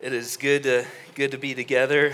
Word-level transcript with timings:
It 0.00 0.12
is 0.12 0.36
good 0.36 0.62
to, 0.62 0.84
good 1.16 1.32
to 1.32 1.38
be 1.38 1.56
together. 1.56 2.12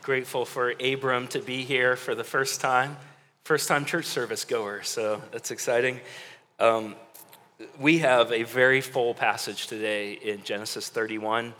Grateful 0.00 0.46
for 0.46 0.72
Abram 0.80 1.28
to 1.28 1.38
be 1.40 1.62
here 1.62 1.94
for 1.94 2.14
the 2.14 2.24
first 2.24 2.62
time. 2.62 2.96
First 3.44 3.68
time 3.68 3.84
church 3.84 4.06
service 4.06 4.46
goer, 4.46 4.82
so 4.82 5.20
that's 5.30 5.50
exciting. 5.50 6.00
Um, 6.58 6.94
we 7.78 7.98
have 7.98 8.32
a 8.32 8.44
very 8.44 8.80
full 8.80 9.12
passage 9.12 9.66
today 9.66 10.14
in 10.14 10.42
Genesis 10.42 10.88
31. 10.88 11.52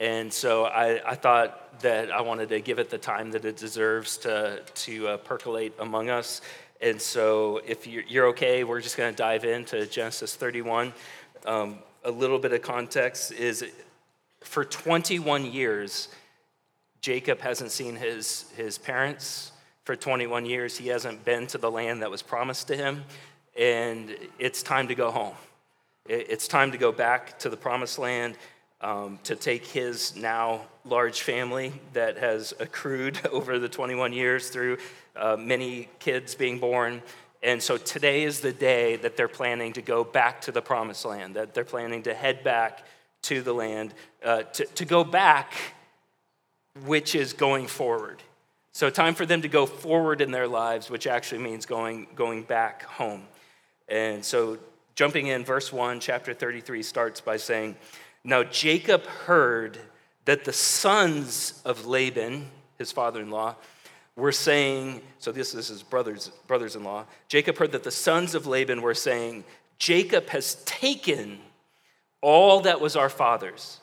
And 0.00 0.32
so 0.32 0.64
I, 0.64 1.06
I, 1.06 1.16
thought 1.16 1.78
that 1.80 2.10
I 2.10 2.22
wanted 2.22 2.48
to 2.48 2.60
give 2.62 2.78
it 2.78 2.88
the 2.88 2.96
time 2.96 3.30
that 3.32 3.44
it 3.44 3.58
deserves 3.58 4.16
to, 4.18 4.62
to 4.74 5.08
uh, 5.08 5.16
percolate 5.18 5.74
among 5.80 6.08
us. 6.08 6.40
And 6.80 6.98
so 6.98 7.60
if 7.66 7.86
you're, 7.86 8.04
you're 8.04 8.26
okay, 8.28 8.64
we're 8.64 8.80
just 8.80 8.96
going 8.96 9.12
to 9.12 9.16
dive 9.16 9.44
into 9.44 9.86
Genesis 9.86 10.34
31. 10.34 10.94
Um, 11.44 11.80
a 12.04 12.10
little 12.10 12.38
bit 12.38 12.52
of 12.52 12.62
context 12.62 13.32
is 13.32 13.64
for 14.44 14.64
21 14.64 15.52
years, 15.52 16.08
Jacob 17.00 17.40
hasn't 17.40 17.70
seen 17.70 17.96
his, 17.96 18.46
his 18.56 18.78
parents. 18.78 19.52
For 19.84 19.96
21 19.96 20.46
years, 20.46 20.78
he 20.78 20.88
hasn't 20.88 21.24
been 21.24 21.46
to 21.48 21.58
the 21.58 21.70
land 21.70 22.02
that 22.02 22.10
was 22.10 22.22
promised 22.22 22.68
to 22.68 22.76
him. 22.76 23.04
And 23.58 24.16
it's 24.38 24.62
time 24.62 24.88
to 24.88 24.94
go 24.94 25.10
home. 25.10 25.34
It's 26.08 26.48
time 26.48 26.72
to 26.72 26.78
go 26.78 26.92
back 26.92 27.38
to 27.40 27.48
the 27.48 27.56
promised 27.56 27.98
land 27.98 28.36
um, 28.80 29.18
to 29.24 29.36
take 29.36 29.64
his 29.66 30.16
now 30.16 30.62
large 30.84 31.22
family 31.22 31.72
that 31.92 32.18
has 32.18 32.52
accrued 32.58 33.18
over 33.32 33.58
the 33.58 33.68
21 33.68 34.12
years 34.12 34.48
through 34.48 34.78
uh, 35.16 35.36
many 35.38 35.88
kids 35.98 36.34
being 36.34 36.58
born. 36.58 37.02
And 37.42 37.62
so 37.62 37.76
today 37.76 38.22
is 38.22 38.40
the 38.40 38.52
day 38.52 38.96
that 38.96 39.16
they're 39.16 39.28
planning 39.28 39.72
to 39.74 39.82
go 39.82 40.04
back 40.04 40.40
to 40.42 40.52
the 40.52 40.62
promised 40.62 41.04
land, 41.04 41.34
that 41.34 41.54
they're 41.54 41.64
planning 41.64 42.02
to 42.04 42.14
head 42.14 42.44
back 42.44 42.84
to 43.22 43.42
the 43.42 43.52
land, 43.52 43.94
uh, 44.24 44.42
to, 44.42 44.64
to 44.64 44.84
go 44.84 45.04
back, 45.04 45.54
which 46.84 47.14
is 47.14 47.32
going 47.32 47.66
forward. 47.66 48.22
So, 48.72 48.88
time 48.88 49.14
for 49.14 49.26
them 49.26 49.42
to 49.42 49.48
go 49.48 49.66
forward 49.66 50.20
in 50.20 50.30
their 50.30 50.48
lives, 50.48 50.90
which 50.90 51.06
actually 51.06 51.42
means 51.42 51.66
going, 51.66 52.06
going 52.14 52.42
back 52.42 52.84
home. 52.84 53.24
And 53.88 54.24
so, 54.24 54.58
jumping 54.94 55.26
in, 55.26 55.44
verse 55.44 55.72
1, 55.72 56.00
chapter 56.00 56.32
33 56.32 56.82
starts 56.82 57.20
by 57.20 57.36
saying, 57.36 57.76
Now 58.24 58.44
Jacob 58.44 59.04
heard 59.04 59.78
that 60.24 60.44
the 60.44 60.52
sons 60.52 61.60
of 61.64 61.86
Laban, 61.86 62.48
his 62.78 62.92
father 62.92 63.20
in 63.20 63.30
law, 63.30 63.56
were 64.16 64.32
saying, 64.32 65.00
so 65.18 65.32
this 65.32 65.52
this 65.52 65.66
is 65.66 65.68
his 65.68 65.82
brothers, 65.82 66.30
brothers 66.46 66.76
in 66.76 66.84
law. 66.84 67.04
Jacob 67.28 67.56
heard 67.56 67.72
that 67.72 67.82
the 67.82 67.90
sons 67.90 68.34
of 68.34 68.46
Laban 68.46 68.82
were 68.82 68.94
saying, 68.94 69.44
Jacob 69.78 70.28
has 70.28 70.56
taken 70.64 71.38
all 72.22 72.60
that 72.60 72.80
was 72.80 72.96
our 72.96 73.10
father's. 73.10 73.80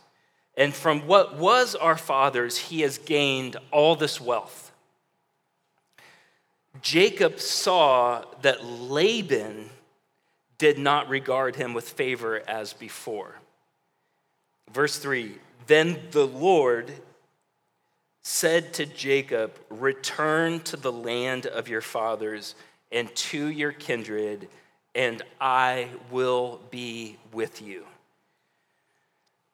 And 0.57 0.73
from 0.73 1.05
what 1.07 1.37
was 1.37 1.75
our 1.75 1.97
father's, 1.97 2.57
he 2.57 2.81
has 2.81 2.97
gained 2.97 3.57
all 3.71 3.95
this 3.95 4.19
wealth. 4.19 4.71
Jacob 6.81 7.39
saw 7.39 8.23
that 8.41 8.65
Laban 8.65 9.69
did 10.57 10.77
not 10.77 11.09
regard 11.09 11.55
him 11.55 11.73
with 11.73 11.89
favor 11.89 12.41
as 12.47 12.73
before. 12.73 13.35
Verse 14.73 14.97
3 14.97 15.35
Then 15.67 15.99
the 16.11 16.27
Lord 16.27 16.91
said 18.21 18.73
to 18.73 18.85
Jacob, 18.85 19.57
Return 19.69 20.59
to 20.61 20.77
the 20.77 20.91
land 20.91 21.45
of 21.47 21.67
your 21.67 21.81
fathers 21.81 22.55
and 22.91 23.13
to 23.15 23.47
your 23.47 23.71
kindred, 23.71 24.47
and 24.93 25.21
I 25.39 25.89
will 26.11 26.59
be 26.69 27.17
with 27.31 27.61
you. 27.61 27.85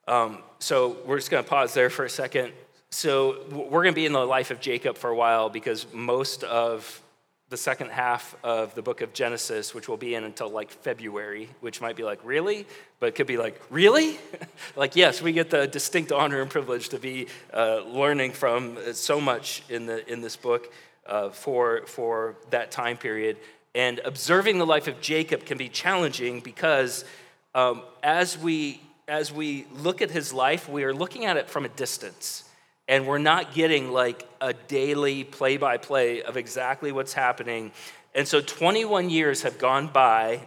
Um, 0.08 0.40
so 0.60 0.98
we're 1.06 1.18
just 1.18 1.32
going 1.32 1.44
to 1.44 1.50
pause 1.50 1.74
there 1.74 1.90
for 1.90 2.06
a 2.06 2.10
second. 2.10 2.54
So 2.90 3.44
we're 3.52 3.84
going 3.84 3.94
to 3.94 4.00
be 4.00 4.06
in 4.06 4.14
the 4.14 4.26
life 4.26 4.52
of 4.52 4.60
Jacob 4.62 4.98
for 4.98 5.10
a 5.10 5.16
while 5.16 5.50
because 5.50 5.86
most 5.94 6.44
of 6.44 7.02
the 7.50 7.58
second 7.58 7.92
half 7.92 8.36
of 8.44 8.74
the 8.74 8.82
book 8.82 9.02
of 9.02 9.14
Genesis, 9.14 9.74
which 9.74 9.88
we'll 9.88 9.98
be 9.98 10.16
in 10.16 10.24
until 10.24 10.50
like 10.50 10.72
February, 10.72 11.50
which 11.60 11.80
might 11.80 11.96
be 11.96 12.04
like, 12.04 12.20
really? 12.24 12.66
But 13.00 13.14
could 13.16 13.28
be 13.28 13.38
like, 13.38 13.62
really? 13.70 14.18
like, 14.76 14.96
yes, 14.96 15.22
we 15.22 15.32
get 15.32 15.50
the 15.50 15.68
distinct 15.68 16.12
honor 16.12 16.42
and 16.42 16.50
privilege 16.50 16.90
to 16.90 17.00
be 17.00 17.28
uh, 17.54 17.82
learning 17.86 18.32
from 18.32 18.78
so 18.94 19.22
much 19.22 19.64
in, 19.70 19.86
the, 19.86 20.12
in 20.12 20.22
this 20.22 20.36
book 20.36 20.74
uh, 21.06 21.30
for, 21.30 21.86
for 21.86 22.36
that 22.50 22.72
time 22.72 22.98
period. 22.98 23.38
And 23.76 24.00
observing 24.06 24.58
the 24.58 24.66
life 24.66 24.88
of 24.88 25.00
Jacob 25.02 25.46
can 25.46 25.58
be 25.58 25.70
challenging 25.70 26.40
because 26.40 27.06
um, 27.54 27.84
as 28.02 28.38
we 28.38 28.82
as 29.08 29.32
we 29.32 29.68
look 29.72 30.02
at 30.02 30.12
his 30.12 30.34
life, 30.34 30.68
we 30.68 30.84
are 30.84 30.94
looking 30.94 31.26
at 31.26 31.38
it 31.38 31.50
from 31.50 31.66
a 31.66 31.70
distance. 31.70 32.44
And 32.88 33.08
we're 33.08 33.18
not 33.18 33.54
getting 33.54 33.92
like 33.92 34.28
a 34.42 34.54
daily 34.54 35.24
play 35.24 35.58
by 35.58 35.78
play 35.78 36.22
of 36.22 36.38
exactly 36.38 36.92
what's 36.92 37.14
happening. 37.14 37.72
And 38.14 38.28
so 38.28 38.42
21 38.42 39.10
years 39.10 39.42
have 39.42 39.58
gone 39.58 39.88
by, 39.88 40.42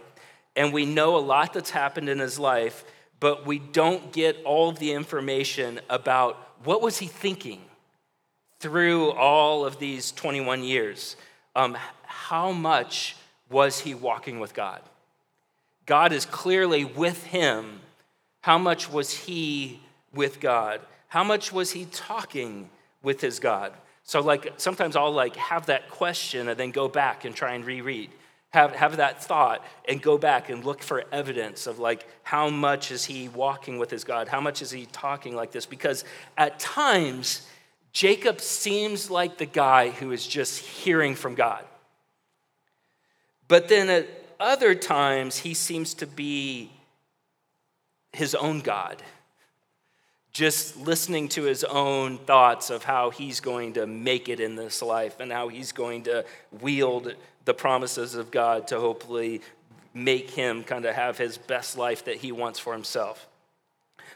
and 0.55 0.73
we 0.73 0.85
know 0.85 1.17
a 1.17 1.19
lot 1.19 1.53
that's 1.53 1.69
happened 1.69 2.09
in 2.09 2.19
his 2.19 2.39
life, 2.39 2.83
but 3.19 3.45
we 3.45 3.59
don't 3.59 4.11
get 4.13 4.41
all 4.45 4.69
of 4.69 4.79
the 4.79 4.93
information 4.93 5.79
about 5.89 6.37
what 6.63 6.81
was 6.81 6.97
he 6.99 7.07
thinking 7.07 7.61
through 8.59 9.11
all 9.11 9.65
of 9.65 9.79
these 9.79 10.11
21 10.11 10.63
years. 10.63 11.15
Um, 11.55 11.77
how 12.03 12.51
much 12.51 13.15
was 13.49 13.79
he 13.79 13.93
walking 13.93 14.39
with 14.39 14.53
God? 14.53 14.81
God 15.85 16.13
is 16.13 16.25
clearly 16.25 16.85
with 16.85 17.25
him 17.25 17.81
how 18.41 18.57
much 18.57 18.89
was 18.89 19.11
he 19.13 19.79
with 20.13 20.39
God? 20.39 20.81
How 21.07 21.23
much 21.23 21.51
was 21.51 21.71
he 21.71 21.85
talking 21.85 22.69
with 23.03 23.21
his 23.21 23.39
God? 23.39 23.73
So, 24.03 24.21
like, 24.21 24.53
sometimes 24.57 24.95
I'll 24.95 25.11
like 25.11 25.35
have 25.35 25.67
that 25.67 25.89
question 25.89 26.47
and 26.49 26.59
then 26.59 26.71
go 26.71 26.87
back 26.87 27.25
and 27.25 27.35
try 27.35 27.53
and 27.53 27.65
reread. 27.65 28.09
Have, 28.51 28.73
have 28.73 28.97
that 28.97 29.23
thought 29.23 29.63
and 29.87 30.01
go 30.01 30.17
back 30.17 30.49
and 30.49 30.65
look 30.65 30.81
for 30.81 31.03
evidence 31.11 31.67
of 31.67 31.77
like 31.77 32.07
how 32.23 32.49
much 32.49 32.89
is 32.89 33.05
he 33.05 33.29
walking 33.29 33.77
with 33.77 33.91
his 33.91 34.03
God? 34.03 34.27
How 34.27 34.41
much 34.41 34.63
is 34.63 34.71
he 34.71 34.87
talking 34.87 35.35
like 35.35 35.51
this? 35.51 35.67
Because 35.67 36.03
at 36.35 36.59
times, 36.59 37.45
Jacob 37.91 38.41
seems 38.41 39.11
like 39.11 39.37
the 39.37 39.45
guy 39.45 39.89
who 39.89 40.11
is 40.11 40.25
just 40.25 40.59
hearing 40.59 41.13
from 41.13 41.35
God. 41.35 41.63
But 43.47 43.67
then 43.67 43.89
at 43.89 44.07
other 44.39 44.73
times, 44.73 45.37
he 45.37 45.53
seems 45.53 45.93
to 45.95 46.07
be 46.07 46.71
his 48.13 48.35
own 48.35 48.59
God, 48.61 49.01
just 50.31 50.77
listening 50.77 51.27
to 51.29 51.43
his 51.43 51.63
own 51.63 52.17
thoughts 52.19 52.69
of 52.69 52.83
how 52.83 53.09
he's 53.09 53.39
going 53.39 53.73
to 53.73 53.87
make 53.87 54.29
it 54.29 54.39
in 54.39 54.55
this 54.55 54.81
life 54.81 55.19
and 55.19 55.31
how 55.31 55.47
he's 55.47 55.71
going 55.71 56.03
to 56.03 56.25
wield 56.61 57.13
the 57.45 57.53
promises 57.53 58.15
of 58.15 58.31
God 58.31 58.67
to 58.67 58.79
hopefully 58.79 59.41
make 59.93 60.29
him 60.29 60.63
kind 60.63 60.85
of 60.85 60.95
have 60.95 61.17
his 61.17 61.37
best 61.37 61.77
life 61.77 62.05
that 62.05 62.17
he 62.17 62.31
wants 62.31 62.59
for 62.59 62.73
himself. 62.73 63.27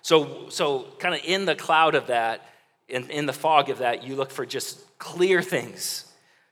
So, 0.02 0.50
so 0.50 0.88
kind 1.00 1.16
of 1.16 1.22
in 1.24 1.46
the 1.46 1.56
cloud 1.56 1.96
of 1.96 2.08
that, 2.08 2.42
in, 2.88 3.10
in 3.10 3.26
the 3.26 3.34
fog 3.34 3.70
of 3.70 3.80
that, 3.80 4.04
you 4.04 4.16
look 4.16 4.32
for 4.32 4.46
just 4.46 4.98
clear 5.00 5.42
things. 5.42 6.06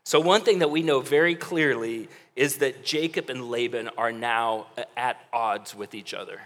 So, 0.03 0.19
one 0.19 0.41
thing 0.41 0.59
that 0.59 0.71
we 0.71 0.81
know 0.81 1.01
very 1.01 1.35
clearly 1.35 2.09
is 2.35 2.57
that 2.57 2.83
Jacob 2.83 3.29
and 3.29 3.49
Laban 3.49 3.89
are 3.97 4.11
now 4.11 4.67
at 4.97 5.17
odds 5.31 5.75
with 5.75 5.93
each 5.93 6.13
other. 6.13 6.41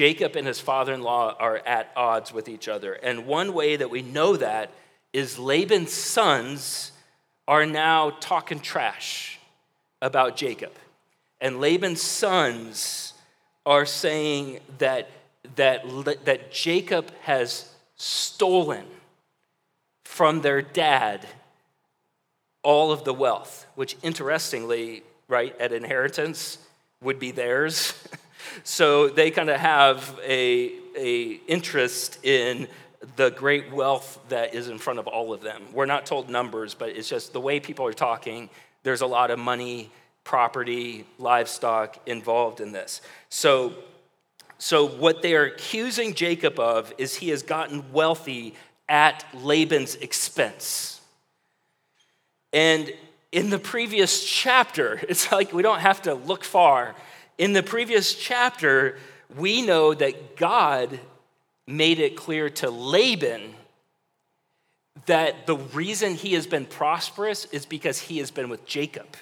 Jacob 0.00 0.34
and 0.34 0.46
his 0.46 0.58
father 0.58 0.94
in 0.94 1.02
law 1.02 1.36
are 1.38 1.58
at 1.66 1.92
odds 1.94 2.32
with 2.32 2.48
each 2.48 2.68
other. 2.68 2.94
And 2.94 3.26
one 3.26 3.52
way 3.52 3.76
that 3.76 3.90
we 3.90 4.00
know 4.00 4.34
that 4.34 4.70
is 5.12 5.38
Laban's 5.38 5.92
sons 5.92 6.92
are 7.46 7.66
now 7.66 8.08
talking 8.18 8.60
trash 8.60 9.38
about 10.00 10.38
Jacob. 10.38 10.72
And 11.38 11.60
Laban's 11.60 12.00
sons 12.00 13.12
are 13.66 13.84
saying 13.84 14.60
that, 14.78 15.10
that, 15.56 15.84
that 16.24 16.50
Jacob 16.50 17.12
has 17.20 17.70
stolen 17.96 18.86
from 20.06 20.40
their 20.40 20.62
dad 20.62 21.26
all 22.62 22.90
of 22.90 23.04
the 23.04 23.12
wealth, 23.12 23.66
which 23.74 23.98
interestingly, 24.02 25.02
right, 25.28 25.54
at 25.60 25.74
inheritance 25.74 26.56
would 27.02 27.18
be 27.18 27.32
theirs. 27.32 27.92
So 28.64 29.08
they 29.08 29.30
kind 29.30 29.50
of 29.50 29.58
have 29.58 30.18
a, 30.24 30.72
a 30.96 31.40
interest 31.46 32.24
in 32.24 32.68
the 33.16 33.30
great 33.30 33.72
wealth 33.72 34.18
that 34.28 34.54
is 34.54 34.68
in 34.68 34.78
front 34.78 34.98
of 34.98 35.06
all 35.06 35.32
of 35.32 35.40
them. 35.40 35.62
We're 35.72 35.86
not 35.86 36.06
told 36.06 36.28
numbers, 36.28 36.74
but 36.74 36.90
it's 36.90 37.08
just 37.08 37.32
the 37.32 37.40
way 37.40 37.60
people 37.60 37.86
are 37.86 37.92
talking. 37.92 38.50
There's 38.82 39.00
a 39.00 39.06
lot 39.06 39.30
of 39.30 39.38
money, 39.38 39.90
property, 40.24 41.06
livestock 41.18 41.98
involved 42.06 42.60
in 42.60 42.72
this. 42.72 43.00
So, 43.30 43.74
so 44.58 44.86
what 44.86 45.22
they 45.22 45.34
are 45.34 45.44
accusing 45.44 46.14
Jacob 46.14 46.58
of 46.58 46.92
is 46.98 47.14
he 47.16 47.30
has 47.30 47.42
gotten 47.42 47.90
wealthy 47.92 48.54
at 48.88 49.24
Laban's 49.34 49.94
expense. 49.94 51.00
And 52.52 52.92
in 53.32 53.48
the 53.48 53.58
previous 53.58 54.24
chapter, 54.24 55.00
it's 55.08 55.32
like 55.32 55.52
we 55.52 55.62
don't 55.62 55.80
have 55.80 56.02
to 56.02 56.14
look 56.14 56.44
far 56.44 56.94
in 57.40 57.54
the 57.54 57.62
previous 57.62 58.14
chapter, 58.14 58.98
we 59.34 59.62
know 59.62 59.94
that 59.94 60.36
God 60.36 61.00
made 61.66 61.98
it 61.98 62.14
clear 62.14 62.50
to 62.50 62.68
Laban 62.68 63.54
that 65.06 65.46
the 65.46 65.56
reason 65.56 66.16
he 66.16 66.34
has 66.34 66.46
been 66.46 66.66
prosperous 66.66 67.46
is 67.46 67.64
because 67.64 67.98
he 67.98 68.18
has 68.18 68.30
been 68.30 68.50
with 68.50 68.66
Jacob. 68.66 69.16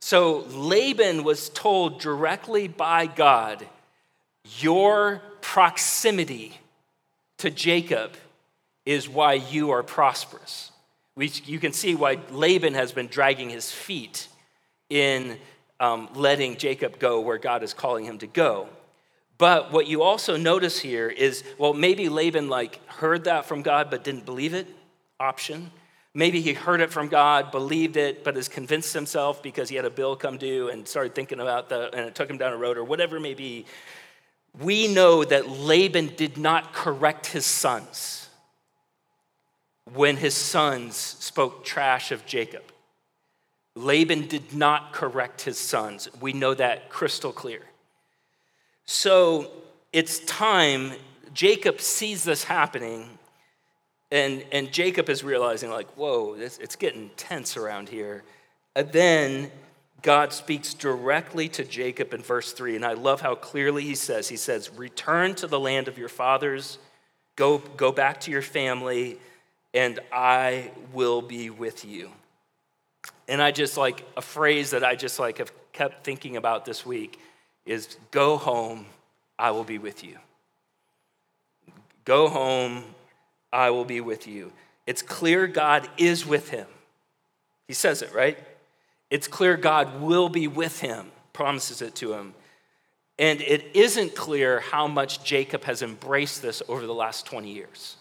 So 0.00 0.40
Laban 0.50 1.24
was 1.24 1.48
told 1.48 2.00
directly 2.02 2.68
by 2.68 3.06
God, 3.06 3.66
Your 4.58 5.22
proximity 5.40 6.60
to 7.38 7.48
Jacob 7.48 8.12
is 8.84 9.08
why 9.08 9.32
you 9.32 9.70
are 9.70 9.82
prosperous. 9.82 10.70
You 11.16 11.60
can 11.60 11.72
see 11.72 11.94
why 11.94 12.18
Laban 12.30 12.74
has 12.74 12.92
been 12.92 13.06
dragging 13.06 13.48
his 13.48 13.72
feet 13.72 14.28
in 14.90 15.38
um, 15.80 16.08
letting 16.14 16.56
Jacob 16.56 16.98
go 16.98 17.20
where 17.20 17.38
God 17.38 17.62
is 17.62 17.74
calling 17.74 18.04
him 18.04 18.18
to 18.18 18.26
go. 18.26 18.68
But 19.38 19.72
what 19.72 19.86
you 19.86 20.02
also 20.02 20.36
notice 20.36 20.80
here 20.80 21.08
is 21.08 21.44
well, 21.58 21.72
maybe 21.72 22.08
Laban 22.08 22.48
like 22.48 22.84
heard 22.88 23.24
that 23.24 23.46
from 23.46 23.62
God 23.62 23.88
but 23.90 24.02
didn't 24.04 24.26
believe 24.26 24.54
it. 24.54 24.66
Option. 25.20 25.70
Maybe 26.14 26.40
he 26.40 26.52
heard 26.52 26.80
it 26.80 26.90
from 26.90 27.08
God, 27.08 27.52
believed 27.52 27.96
it, 27.96 28.24
but 28.24 28.34
has 28.34 28.48
convinced 28.48 28.92
himself 28.92 29.42
because 29.42 29.68
he 29.68 29.76
had 29.76 29.84
a 29.84 29.90
bill 29.90 30.16
come 30.16 30.36
due 30.36 30.68
and 30.68 30.88
started 30.88 31.14
thinking 31.14 31.38
about 31.38 31.68
the, 31.68 31.94
and 31.94 32.06
it 32.06 32.14
took 32.14 32.28
him 32.28 32.38
down 32.38 32.52
a 32.52 32.56
road 32.56 32.76
or 32.76 32.82
whatever 32.82 33.18
it 33.18 33.20
may 33.20 33.34
be. 33.34 33.66
We 34.58 34.92
know 34.92 35.22
that 35.22 35.48
Laban 35.48 36.14
did 36.16 36.36
not 36.36 36.72
correct 36.72 37.26
his 37.26 37.46
sons 37.46 38.28
when 39.94 40.16
his 40.16 40.34
sons 40.34 40.96
spoke 40.96 41.64
trash 41.64 42.10
of 42.10 42.26
Jacob. 42.26 42.64
Laban 43.78 44.26
did 44.26 44.54
not 44.54 44.92
correct 44.92 45.42
his 45.42 45.58
sons. 45.58 46.08
We 46.20 46.32
know 46.32 46.52
that 46.54 46.90
crystal 46.90 47.32
clear. 47.32 47.62
So 48.86 49.50
it's 49.92 50.18
time, 50.20 50.92
Jacob 51.32 51.80
sees 51.80 52.24
this 52.24 52.44
happening, 52.44 53.18
and, 54.10 54.44
and 54.50 54.72
Jacob 54.72 55.08
is 55.08 55.22
realizing, 55.22 55.70
like, 55.70 55.88
whoa, 55.96 56.34
this, 56.34 56.58
it's 56.58 56.74
getting 56.74 57.10
tense 57.16 57.56
around 57.56 57.88
here. 57.88 58.24
And 58.74 58.90
then 58.90 59.50
God 60.02 60.32
speaks 60.32 60.74
directly 60.74 61.48
to 61.50 61.64
Jacob 61.64 62.14
in 62.14 62.22
verse 62.22 62.52
3, 62.52 62.76
and 62.76 62.84
I 62.84 62.94
love 62.94 63.20
how 63.20 63.34
clearly 63.34 63.84
he 63.84 63.94
says, 63.94 64.28
He 64.28 64.36
says, 64.36 64.70
Return 64.74 65.34
to 65.36 65.46
the 65.46 65.60
land 65.60 65.86
of 65.86 65.98
your 65.98 66.08
fathers, 66.08 66.78
go, 67.36 67.58
go 67.58 67.92
back 67.92 68.20
to 68.22 68.30
your 68.30 68.42
family, 68.42 69.18
and 69.72 70.00
I 70.12 70.72
will 70.92 71.22
be 71.22 71.50
with 71.50 71.84
you. 71.84 72.10
And 73.28 73.42
I 73.42 73.50
just 73.50 73.76
like 73.76 74.06
a 74.16 74.22
phrase 74.22 74.70
that 74.70 74.84
I 74.84 74.94
just 74.94 75.18
like 75.18 75.38
have 75.38 75.52
kept 75.72 76.04
thinking 76.04 76.36
about 76.36 76.64
this 76.64 76.84
week 76.86 77.20
is 77.66 77.96
go 78.10 78.36
home, 78.36 78.86
I 79.38 79.50
will 79.50 79.64
be 79.64 79.78
with 79.78 80.02
you. 80.02 80.16
Go 82.04 82.28
home, 82.28 82.84
I 83.52 83.70
will 83.70 83.84
be 83.84 84.00
with 84.00 84.26
you. 84.26 84.52
It's 84.86 85.02
clear 85.02 85.46
God 85.46 85.88
is 85.98 86.26
with 86.26 86.48
him. 86.48 86.66
He 87.66 87.74
says 87.74 88.00
it, 88.00 88.14
right? 88.14 88.38
It's 89.10 89.28
clear 89.28 89.56
God 89.56 90.00
will 90.00 90.30
be 90.30 90.48
with 90.48 90.80
him, 90.80 91.10
promises 91.32 91.82
it 91.82 91.94
to 91.96 92.14
him. 92.14 92.34
And 93.18 93.40
it 93.40 93.66
isn't 93.74 94.14
clear 94.14 94.60
how 94.60 94.86
much 94.86 95.24
Jacob 95.24 95.64
has 95.64 95.82
embraced 95.82 96.40
this 96.40 96.62
over 96.68 96.86
the 96.86 96.94
last 96.94 97.26
20 97.26 97.52
years. 97.52 97.96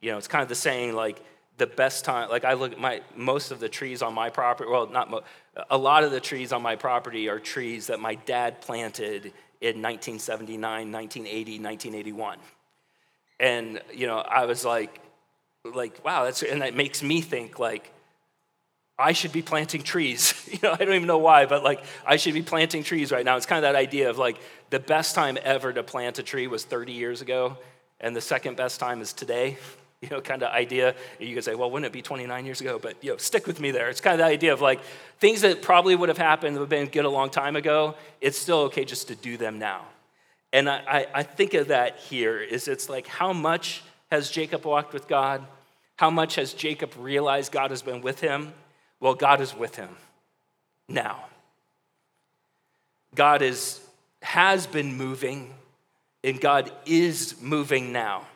You 0.00 0.12
know, 0.12 0.18
it's 0.18 0.28
kind 0.28 0.42
of 0.42 0.48
the 0.48 0.54
saying 0.54 0.94
like, 0.94 1.20
the 1.58 1.66
best 1.66 2.04
time 2.04 2.28
like 2.30 2.44
i 2.44 2.54
look 2.54 2.72
at 2.72 2.78
my 2.78 3.00
most 3.16 3.50
of 3.50 3.60
the 3.60 3.68
trees 3.68 4.02
on 4.02 4.14
my 4.14 4.30
property 4.30 4.70
well 4.70 4.86
not 4.86 5.10
mo- 5.10 5.22
a 5.70 5.76
lot 5.76 6.04
of 6.04 6.10
the 6.10 6.20
trees 6.20 6.52
on 6.52 6.62
my 6.62 6.76
property 6.76 7.28
are 7.28 7.38
trees 7.38 7.88
that 7.88 8.00
my 8.00 8.14
dad 8.14 8.60
planted 8.60 9.26
in 9.60 9.80
1979 9.80 10.90
1980 10.90 11.58
1981 11.58 12.38
and 13.38 13.80
you 13.92 14.06
know 14.06 14.18
i 14.18 14.46
was 14.46 14.64
like 14.64 15.00
like 15.64 16.04
wow 16.04 16.24
that's 16.24 16.42
and 16.42 16.62
that 16.62 16.74
makes 16.74 17.02
me 17.02 17.20
think 17.20 17.58
like 17.58 17.92
i 18.98 19.12
should 19.12 19.32
be 19.32 19.42
planting 19.42 19.82
trees. 19.82 20.34
You 20.52 20.58
know 20.62 20.72
i 20.72 20.84
don't 20.84 20.94
even 20.94 21.06
know 21.06 21.18
why 21.18 21.46
but 21.46 21.62
like 21.64 21.82
i 22.04 22.16
should 22.16 22.34
be 22.34 22.42
planting 22.42 22.82
trees 22.82 23.10
right 23.10 23.24
now. 23.24 23.36
It's 23.36 23.46
kind 23.46 23.64
of 23.64 23.72
that 23.72 23.78
idea 23.78 24.10
of 24.10 24.18
like 24.18 24.38
the 24.70 24.78
best 24.80 25.14
time 25.14 25.38
ever 25.42 25.72
to 25.72 25.82
plant 25.82 26.18
a 26.18 26.22
tree 26.22 26.46
was 26.46 26.64
30 26.64 26.92
years 26.92 27.22
ago 27.22 27.56
and 28.00 28.14
the 28.14 28.20
second 28.20 28.56
best 28.56 28.80
time 28.80 29.00
is 29.00 29.12
today 29.12 29.56
you 30.02 30.08
know, 30.10 30.20
kind 30.20 30.42
of 30.42 30.52
idea. 30.52 30.94
You 31.18 31.34
could 31.34 31.44
say, 31.44 31.54
well, 31.54 31.70
wouldn't 31.70 31.86
it 31.86 31.92
be 31.92 32.02
29 32.02 32.44
years 32.44 32.60
ago? 32.60 32.78
But, 32.78 33.02
you 33.02 33.12
know, 33.12 33.16
stick 33.16 33.46
with 33.46 33.60
me 33.60 33.70
there. 33.70 33.88
It's 33.88 34.00
kind 34.00 34.14
of 34.14 34.18
the 34.18 34.30
idea 34.30 34.52
of 34.52 34.60
like 34.60 34.80
things 35.20 35.40
that 35.42 35.62
probably 35.62 35.94
would 35.96 36.08
have 36.08 36.18
happened, 36.18 36.56
would 36.56 36.62
have 36.62 36.68
been 36.68 36.88
good 36.88 37.04
a 37.04 37.10
long 37.10 37.30
time 37.30 37.56
ago, 37.56 37.94
it's 38.20 38.36
still 38.36 38.58
okay 38.62 38.84
just 38.84 39.08
to 39.08 39.14
do 39.14 39.36
them 39.36 39.58
now. 39.58 39.86
And 40.52 40.68
I, 40.68 41.06
I 41.14 41.22
think 41.22 41.54
of 41.54 41.68
that 41.68 41.96
here 41.98 42.38
is 42.38 42.68
it's 42.68 42.88
like 42.90 43.06
how 43.06 43.32
much 43.32 43.82
has 44.10 44.30
Jacob 44.30 44.66
walked 44.66 44.92
with 44.92 45.08
God? 45.08 45.46
How 45.96 46.10
much 46.10 46.34
has 46.34 46.52
Jacob 46.52 46.92
realized 46.98 47.52
God 47.52 47.70
has 47.70 47.80
been 47.80 48.02
with 48.02 48.20
him? 48.20 48.52
Well, 49.00 49.14
God 49.14 49.40
is 49.40 49.56
with 49.56 49.76
him 49.76 49.88
now. 50.88 51.24
God 53.14 53.40
is, 53.40 53.80
has 54.20 54.66
been 54.66 54.94
moving, 54.94 55.54
and 56.24 56.40
God 56.40 56.70
is 56.86 57.40
moving 57.40 57.92
now. 57.92 58.26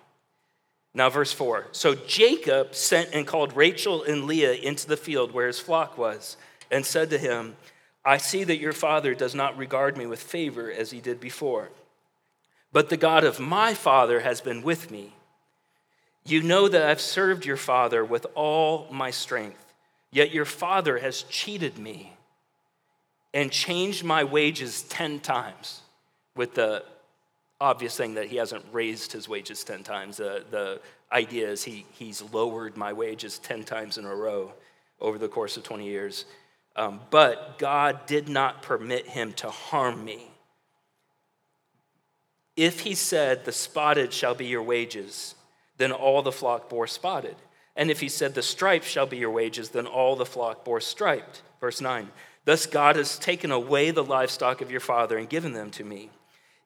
Now, 0.97 1.11
verse 1.11 1.31
4. 1.31 1.67
So 1.73 1.95
Jacob 1.95 2.75
sent 2.75 3.11
and 3.13 3.27
called 3.27 3.55
Rachel 3.55 4.03
and 4.03 4.25
Leah 4.25 4.55
into 4.55 4.87
the 4.87 4.97
field 4.97 5.31
where 5.31 5.47
his 5.47 5.61
flock 5.61 5.99
was, 5.99 6.39
and 6.71 6.87
said 6.87 7.11
to 7.11 7.19
him, 7.19 7.55
I 8.03 8.17
see 8.17 8.45
that 8.45 8.61
your 8.61 8.73
father 8.73 9.15
does 9.15 9.35
not 9.35 9.59
regard 9.59 9.99
me 9.99 10.07
with 10.07 10.23
favor 10.23 10.73
as 10.73 10.91
he 10.91 11.01
did 11.01 11.21
before. 11.21 11.69
But 12.73 12.89
the 12.89 12.97
God 12.97 13.25
of 13.25 13.39
my 13.39 13.75
father 13.75 14.21
has 14.21 14.41
been 14.41 14.63
with 14.63 14.91
me. 14.91 15.13
You 16.25 16.43
know 16.43 16.67
that 16.67 16.89
I've 16.89 17.01
served 17.01 17.45
your 17.45 17.59
father 17.59 18.03
with 18.03 18.27
all 18.35 18.89
my 18.91 19.11
strength, 19.11 19.75
yet 20.11 20.33
your 20.33 20.47
father 20.47 20.97
has 20.97 21.25
cheated 21.25 21.77
me 21.77 22.15
and 23.35 23.53
changed 23.53 24.03
my 24.03 24.25
wages 24.25 24.83
10 24.85 25.21
times 25.21 25.83
with 26.35 26.55
the 26.55 26.85
obvious 27.61 27.97
thing 27.97 28.15
that 28.15 28.27
he 28.27 28.37
hasn't 28.37 28.65
raised 28.73 29.13
his 29.13 29.29
wages 29.29 29.65
10 29.65 29.83
times. 29.83 30.21
Uh, 30.21 30.43
the 30.51 30.81
idea 31.13 31.49
is 31.49 31.65
he, 31.65 31.87
he's 31.93 32.23
lowered 32.33 32.77
my 32.77 32.93
wages 32.93 33.39
10 33.39 33.65
times 33.65 33.99
in 33.99 34.05
a 34.05 34.15
row 34.15 34.53
over 35.01 35.19
the 35.19 35.29
course 35.29 35.57
of 35.57 35.63
20 35.63 35.85
years. 35.85 36.25
Um, 36.75 37.01
but 37.11 37.59
God 37.59 38.07
did 38.07 38.29
not 38.29 38.63
permit 38.63 39.07
him 39.07 39.33
to 39.35 39.51
harm 39.51 40.05
me. 40.05 40.31
If 42.57 42.81
he 42.81 42.95
said, 42.95 43.45
The 43.45 43.53
spotted 43.53 44.13
shall 44.13 44.35
be 44.35 44.47
your 44.47 44.63
wages, 44.63 45.35
then 45.79 45.93
all 45.93 46.23
the 46.23 46.33
flock 46.33 46.69
bore 46.69 46.87
spotted. 46.87 47.37
And 47.75 47.91
if 47.91 48.01
he 48.01 48.09
said, 48.09 48.35
The 48.35 48.43
striped 48.43 48.87
shall 48.87 49.07
be 49.07 49.19
your 49.19 49.31
wages, 49.31 49.71
then 49.71 49.87
all 49.87 50.17
the 50.17 50.27
flock 50.27 50.65
bore 50.65 50.81
striped. 50.81 51.43
Verse 51.61 51.81
9. 51.81 52.11
Thus 52.45 52.67
God 52.67 52.97
has 52.97 53.19
taken 53.19 53.51
away 53.51 53.91
the 53.91 54.05
livestock 54.05 54.61
of 54.61 54.71
your 54.71 54.81
father 54.81 55.19
and 55.19 55.29
given 55.29 55.53
them 55.53 55.71
to 55.73 55.85
me. 55.85 56.11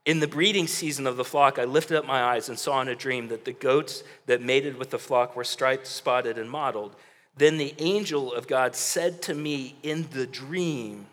In 0.07 0.21
the 0.21 0.29
breeding 0.29 0.67
season 0.67 1.07
of 1.07 1.17
the 1.17 1.25
flock, 1.25 1.59
I 1.59 1.65
lifted 1.65 1.99
up 1.99 2.07
my 2.07 2.23
eyes 2.23 2.49
and 2.49 2.59
saw 2.59 2.81
in 2.81 2.89
a 2.89 2.95
dream 2.95 3.29
that 3.29 3.45
the 3.45 3.53
goats 3.53 4.03
that 4.27 4.41
mated 4.41 4.79
with 4.79 4.91
the 4.91 4.99
flock 4.99 5.37
were 5.37 5.45
striped, 5.45 5.87
spotted, 5.87 6.39
and 6.39 6.51
mottled. 6.51 6.97
Then 7.37 7.59
the 7.59 7.75
angel 7.79 8.33
of 8.33 8.47
God 8.47 8.75
said 8.75 9.23
to 9.23 9.35
me 9.35 9.77
in 9.83 10.09
the 10.11 10.27
dream, 10.27 11.07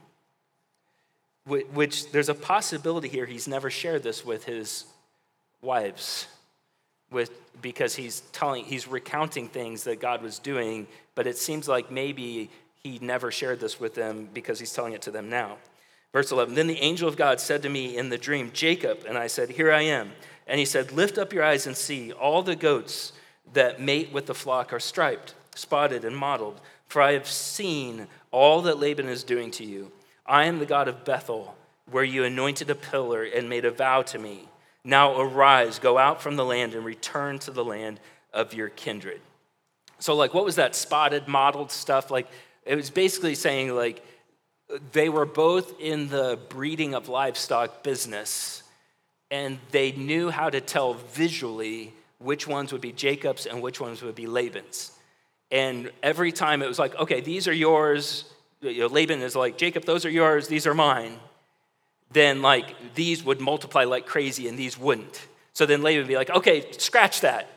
which 1.46 2.12
there's 2.12 2.30
a 2.30 2.34
possibility 2.34 3.08
here 3.08 3.26
he's 3.26 3.48
never 3.48 3.70
shared 3.70 4.04
this 4.04 4.26
with 4.26 4.44
his 4.46 4.86
wives 5.62 6.28
with 7.10 7.32
because 7.62 7.96
he's 7.96 8.22
telling 8.32 8.66
he's 8.66 8.88
recounting 8.88 9.48
things 9.48 9.86
that 9.86 10.00
God 10.00 10.22
was 10.22 10.40
doing 10.40 10.88
but 11.16 11.26
it 11.26 11.38
seems 11.38 11.68
like 11.68 11.90
maybe 11.90 12.50
he 12.84 13.00
never 13.00 13.32
shared 13.32 13.60
this 13.60 13.80
with 13.80 13.96
them 13.96 14.30
because 14.34 14.60
he's 14.60 14.74
telling 14.74 14.94
it 14.94 15.02
to 15.04 15.12
them 15.12 15.30
now 15.30 15.58
Verse 16.14 16.32
11 16.32 16.56
Then 16.56 16.68
the 16.68 16.80
angel 16.80 17.08
of 17.08 17.18
God 17.18 17.40
said 17.40 17.62
to 17.64 17.70
me 17.70 17.98
in 17.98 18.10
the 18.10 18.18
dream, 18.18 18.52
Jacob. 18.54 19.04
And 19.08 19.18
I 19.18 19.28
said, 19.28 19.52
Here 19.52 19.72
I 19.72 19.82
am. 19.82 20.12
And 20.48 20.60
he 20.60 20.66
said, 20.66 20.92
Lift 20.92 21.18
up 21.18 21.34
your 21.34 21.44
eyes 21.44 21.68
and 21.68 21.76
see. 21.76 22.12
All 22.12 22.42
the 22.42 22.56
goats 22.56 23.14
that 23.54 23.82
mate 23.82 24.12
with 24.12 24.26
the 24.26 24.36
flock 24.36 24.74
are 24.74 24.80
striped, 24.80 25.36
spotted, 25.56 26.04
and 26.06 26.16
mottled. 26.16 26.62
For 26.88 27.02
I 27.02 27.14
have 27.14 27.28
seen 27.28 28.08
all 28.32 28.62
that 28.64 28.80
Laban 28.80 29.10
is 29.10 29.24
doing 29.24 29.52
to 29.52 29.66
you. 29.66 29.92
I 30.26 30.46
am 30.46 30.60
the 30.60 30.66
God 30.66 30.88
of 30.88 31.06
Bethel, 31.06 31.56
where 31.90 32.04
you 32.04 32.24
anointed 32.24 32.70
a 32.70 32.76
pillar 32.76 33.24
and 33.24 33.50
made 33.50 33.66
a 33.66 33.72
vow 33.72 34.02
to 34.04 34.20
me. 34.20 34.48
Now 34.84 35.20
arise, 35.20 35.80
go 35.80 35.98
out 35.98 36.22
from 36.22 36.36
the 36.36 36.46
land, 36.46 36.74
and 36.74 36.86
return 36.86 37.40
to 37.40 37.52
the 37.52 37.64
land 37.64 38.00
of 38.34 38.54
your 38.54 38.70
kindred. 38.70 39.22
So, 40.00 40.16
like, 40.16 40.34
what 40.34 40.46
was 40.46 40.56
that 40.56 40.76
spotted, 40.76 41.28
mottled 41.28 41.72
stuff? 41.72 42.12
Like, 42.12 42.28
it 42.66 42.76
was 42.76 42.90
basically 42.90 43.36
saying, 43.36 43.74
like, 43.74 44.04
they 44.92 45.10
were 45.10 45.26
both 45.26 45.80
in 45.80 46.10
the 46.10 46.40
breeding 46.50 46.94
of 46.94 47.10
livestock 47.10 47.84
business, 47.84 48.64
and 49.32 49.60
they 49.72 49.92
knew 49.92 50.30
how 50.30 50.50
to 50.50 50.62
tell 50.62 50.94
visually 50.94 51.94
which 52.20 52.48
ones 52.48 52.72
would 52.72 52.82
be 52.82 52.92
Jacob's 52.92 53.46
and 53.46 53.62
which 53.62 53.80
ones 53.80 54.02
would 54.02 54.16
be 54.16 54.28
Laban's. 54.28 54.92
And 55.52 55.92
every 56.04 56.32
time 56.32 56.62
it 56.62 56.68
was 56.68 56.80
like, 56.80 56.96
okay, 56.96 57.22
these 57.22 57.48
are 57.48 57.54
yours. 57.54 58.26
You 58.62 58.80
know, 58.80 58.88
Laban 58.88 59.22
is 59.22 59.36
like, 59.36 59.58
Jacob, 59.58 59.86
those 59.86 60.06
are 60.06 60.10
yours, 60.10 60.48
these 60.48 60.68
are 60.68 60.74
mine. 60.74 61.20
Then, 62.12 62.42
like, 62.42 62.96
these 62.96 63.24
would 63.24 63.40
multiply 63.40 63.84
like 63.84 64.06
crazy 64.06 64.48
and 64.48 64.58
these 64.58 64.78
wouldn't. 64.78 65.28
So 65.54 65.66
then 65.66 65.82
Laban 65.82 66.04
would 66.04 66.08
be 66.08 66.16
like, 66.16 66.30
okay, 66.30 66.72
scratch 66.74 67.22
that. 67.22 67.50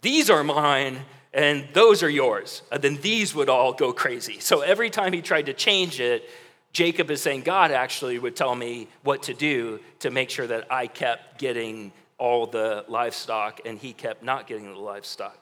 These 0.00 0.30
are 0.30 0.42
mine, 0.42 1.00
and 1.34 1.66
those 1.72 2.02
are 2.02 2.10
yours. 2.10 2.62
Then 2.78 2.96
these 2.96 3.34
would 3.34 3.48
all 3.48 3.72
go 3.72 3.92
crazy. 3.92 4.38
So 4.40 4.60
every 4.60 4.90
time 4.90 5.12
he 5.12 5.22
tried 5.22 5.46
to 5.46 5.54
change 5.54 5.98
it, 6.00 6.28
Jacob 6.72 7.10
is 7.10 7.20
saying, 7.20 7.42
God 7.42 7.70
actually 7.70 8.18
would 8.18 8.36
tell 8.36 8.54
me 8.54 8.88
what 9.02 9.24
to 9.24 9.34
do 9.34 9.80
to 10.00 10.10
make 10.10 10.30
sure 10.30 10.46
that 10.46 10.70
I 10.70 10.86
kept 10.86 11.38
getting 11.38 11.92
all 12.18 12.46
the 12.46 12.84
livestock 12.88 13.60
and 13.64 13.78
he 13.78 13.92
kept 13.92 14.22
not 14.22 14.46
getting 14.46 14.72
the 14.72 14.78
livestock. 14.78 15.38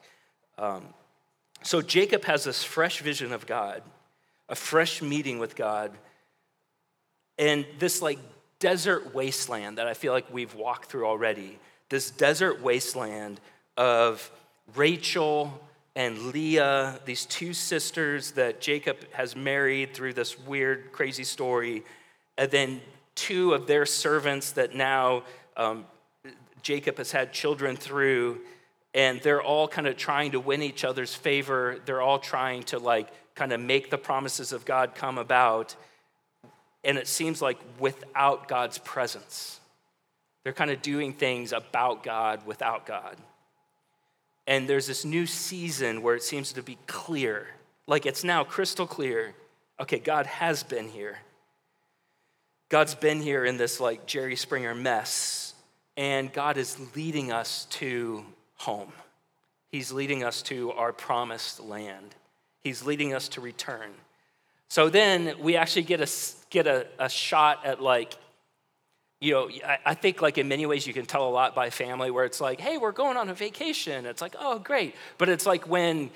Um, 0.57 0.85
so 1.63 1.81
Jacob 1.81 2.25
has 2.25 2.43
this 2.43 2.63
fresh 2.63 3.01
vision 3.01 3.31
of 3.33 3.45
God, 3.45 3.81
a 4.49 4.55
fresh 4.55 5.01
meeting 5.01 5.39
with 5.39 5.55
God, 5.55 5.91
and 7.37 7.65
this 7.79 8.01
like 8.01 8.19
desert 8.59 9.13
wasteland 9.13 9.77
that 9.77 9.87
I 9.87 9.93
feel 9.93 10.13
like 10.13 10.31
we've 10.33 10.53
walked 10.55 10.89
through 10.89 11.05
already. 11.05 11.59
This 11.89 12.11
desert 12.11 12.61
wasteland 12.61 13.39
of 13.77 14.31
Rachel 14.75 15.59
and 15.95 16.33
Leah, 16.33 16.99
these 17.05 17.25
two 17.25 17.53
sisters 17.53 18.31
that 18.31 18.61
Jacob 18.61 18.97
has 19.11 19.35
married 19.35 19.93
through 19.93 20.13
this 20.13 20.39
weird, 20.39 20.91
crazy 20.91 21.25
story, 21.25 21.83
and 22.37 22.49
then 22.49 22.81
two 23.15 23.53
of 23.53 23.67
their 23.67 23.85
servants 23.85 24.53
that 24.53 24.73
now 24.73 25.23
um, 25.57 25.85
Jacob 26.61 26.97
has 26.97 27.11
had 27.11 27.33
children 27.33 27.75
through, 27.75 28.39
and 28.93 29.19
they're 29.21 29.41
all 29.41 29.67
kind 29.67 29.85
of 29.85 29.97
trying 29.97 30.31
to 30.31 30.39
win 30.39 30.61
each 30.61 30.85
other's 30.85 31.13
favor. 31.13 31.77
They're 31.85 32.01
all 32.01 32.19
trying 32.19 32.63
to 32.63 32.79
like 32.79 33.09
kind 33.35 33.51
of 33.51 33.59
make 33.59 33.89
the 33.89 33.97
promises 33.97 34.53
of 34.53 34.63
God 34.65 34.95
come 34.95 35.17
about. 35.17 35.75
And 36.83 36.97
it 36.97 37.07
seems 37.07 37.41
like 37.41 37.59
without 37.79 38.47
God's 38.47 38.77
presence, 38.77 39.59
they're 40.43 40.53
kind 40.53 40.71
of 40.71 40.81
doing 40.81 41.13
things 41.13 41.51
about 41.51 42.03
God 42.03 42.45
without 42.45 42.85
God. 42.85 43.17
And 44.47 44.67
there's 44.67 44.87
this 44.87 45.05
new 45.05 45.25
season 45.25 46.01
where 46.01 46.15
it 46.15 46.23
seems 46.23 46.53
to 46.53 46.63
be 46.63 46.77
clear, 46.87 47.47
like 47.87 48.05
it's 48.05 48.23
now 48.23 48.43
crystal 48.43 48.87
clear. 48.87 49.33
Okay, 49.79 49.99
God 49.99 50.25
has 50.25 50.63
been 50.63 50.87
here. 50.87 51.19
God's 52.69 52.95
been 52.95 53.21
here 53.21 53.45
in 53.45 53.57
this 53.57 53.79
like 53.79 54.05
Jerry 54.05 54.35
Springer 54.35 54.73
mess, 54.73 55.53
and 55.97 56.31
God 56.31 56.57
is 56.57 56.77
leading 56.95 57.31
us 57.31 57.65
to 57.71 58.25
home. 58.55 58.93
He's 59.71 59.91
leading 59.91 60.23
us 60.23 60.41
to 60.43 60.71
our 60.71 60.93
promised 60.93 61.59
land. 61.59 62.15
He's 62.63 62.85
leading 62.85 63.13
us 63.13 63.27
to 63.29 63.41
return. 63.41 63.91
So 64.69 64.89
then 64.89 65.35
we 65.39 65.57
actually 65.57 65.83
get 65.83 65.99
a, 65.99 66.09
get 66.49 66.67
a, 66.67 66.87
a 66.99 67.09
shot 67.09 67.65
at 67.65 67.81
like 67.81 68.15
you 69.21 69.33
know, 69.33 69.49
I 69.85 69.93
think 69.93 70.21
like 70.21 70.39
in 70.39 70.47
many 70.47 70.65
ways 70.65 70.87
you 70.87 70.93
can 70.93 71.05
tell 71.05 71.27
a 71.27 71.29
lot 71.29 71.53
by 71.53 71.69
family 71.69 72.09
where 72.09 72.25
it's 72.25 72.41
like, 72.41 72.59
hey, 72.59 72.79
we're 72.79 72.91
going 72.91 73.17
on 73.17 73.29
a 73.29 73.35
vacation. 73.35 74.07
It's 74.07 74.21
like, 74.21 74.35
oh, 74.39 74.57
great. 74.57 74.95
But 75.19 75.29
it's 75.29 75.45
like 75.45 75.69
when 75.69 76.09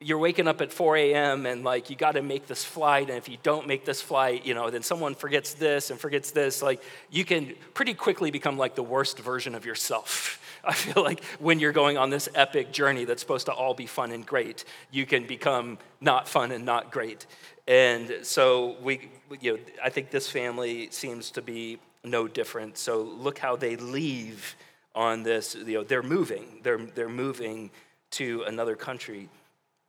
you're 0.00 0.18
waking 0.18 0.48
up 0.48 0.60
at 0.60 0.72
4 0.72 0.96
a.m. 0.96 1.46
and 1.46 1.62
like 1.62 1.88
you 1.88 1.94
got 1.94 2.12
to 2.12 2.22
make 2.22 2.48
this 2.48 2.64
flight. 2.64 3.10
And 3.10 3.18
if 3.18 3.28
you 3.28 3.38
don't 3.44 3.68
make 3.68 3.84
this 3.84 4.02
flight, 4.02 4.44
you 4.44 4.54
know, 4.54 4.70
then 4.70 4.82
someone 4.82 5.14
forgets 5.14 5.54
this 5.54 5.90
and 5.90 6.00
forgets 6.00 6.32
this. 6.32 6.60
Like 6.60 6.82
you 7.10 7.24
can 7.24 7.54
pretty 7.74 7.94
quickly 7.94 8.32
become 8.32 8.58
like 8.58 8.74
the 8.74 8.82
worst 8.82 9.20
version 9.20 9.54
of 9.54 9.64
yourself. 9.64 10.40
I 10.64 10.72
feel 10.72 11.04
like 11.04 11.22
when 11.38 11.60
you're 11.60 11.72
going 11.72 11.96
on 11.96 12.10
this 12.10 12.28
epic 12.34 12.72
journey 12.72 13.04
that's 13.04 13.22
supposed 13.22 13.46
to 13.46 13.52
all 13.52 13.74
be 13.74 13.86
fun 13.86 14.10
and 14.10 14.26
great, 14.26 14.64
you 14.90 15.06
can 15.06 15.28
become 15.28 15.78
not 16.00 16.28
fun 16.28 16.50
and 16.50 16.64
not 16.64 16.90
great. 16.90 17.26
And 17.68 18.18
so 18.22 18.76
we, 18.82 19.10
you 19.40 19.52
know, 19.52 19.58
I 19.82 19.90
think 19.90 20.10
this 20.10 20.28
family 20.28 20.88
seems 20.90 21.30
to 21.32 21.42
be 21.42 21.78
no 22.10 22.28
different. 22.28 22.78
So 22.78 23.02
look 23.02 23.38
how 23.38 23.56
they 23.56 23.76
leave 23.76 24.56
on 24.94 25.22
this. 25.22 25.54
You 25.54 25.78
know, 25.78 25.84
they're 25.84 26.02
moving. 26.02 26.60
They're, 26.62 26.78
they're 26.78 27.08
moving 27.08 27.70
to 28.12 28.42
another 28.46 28.76
country. 28.76 29.28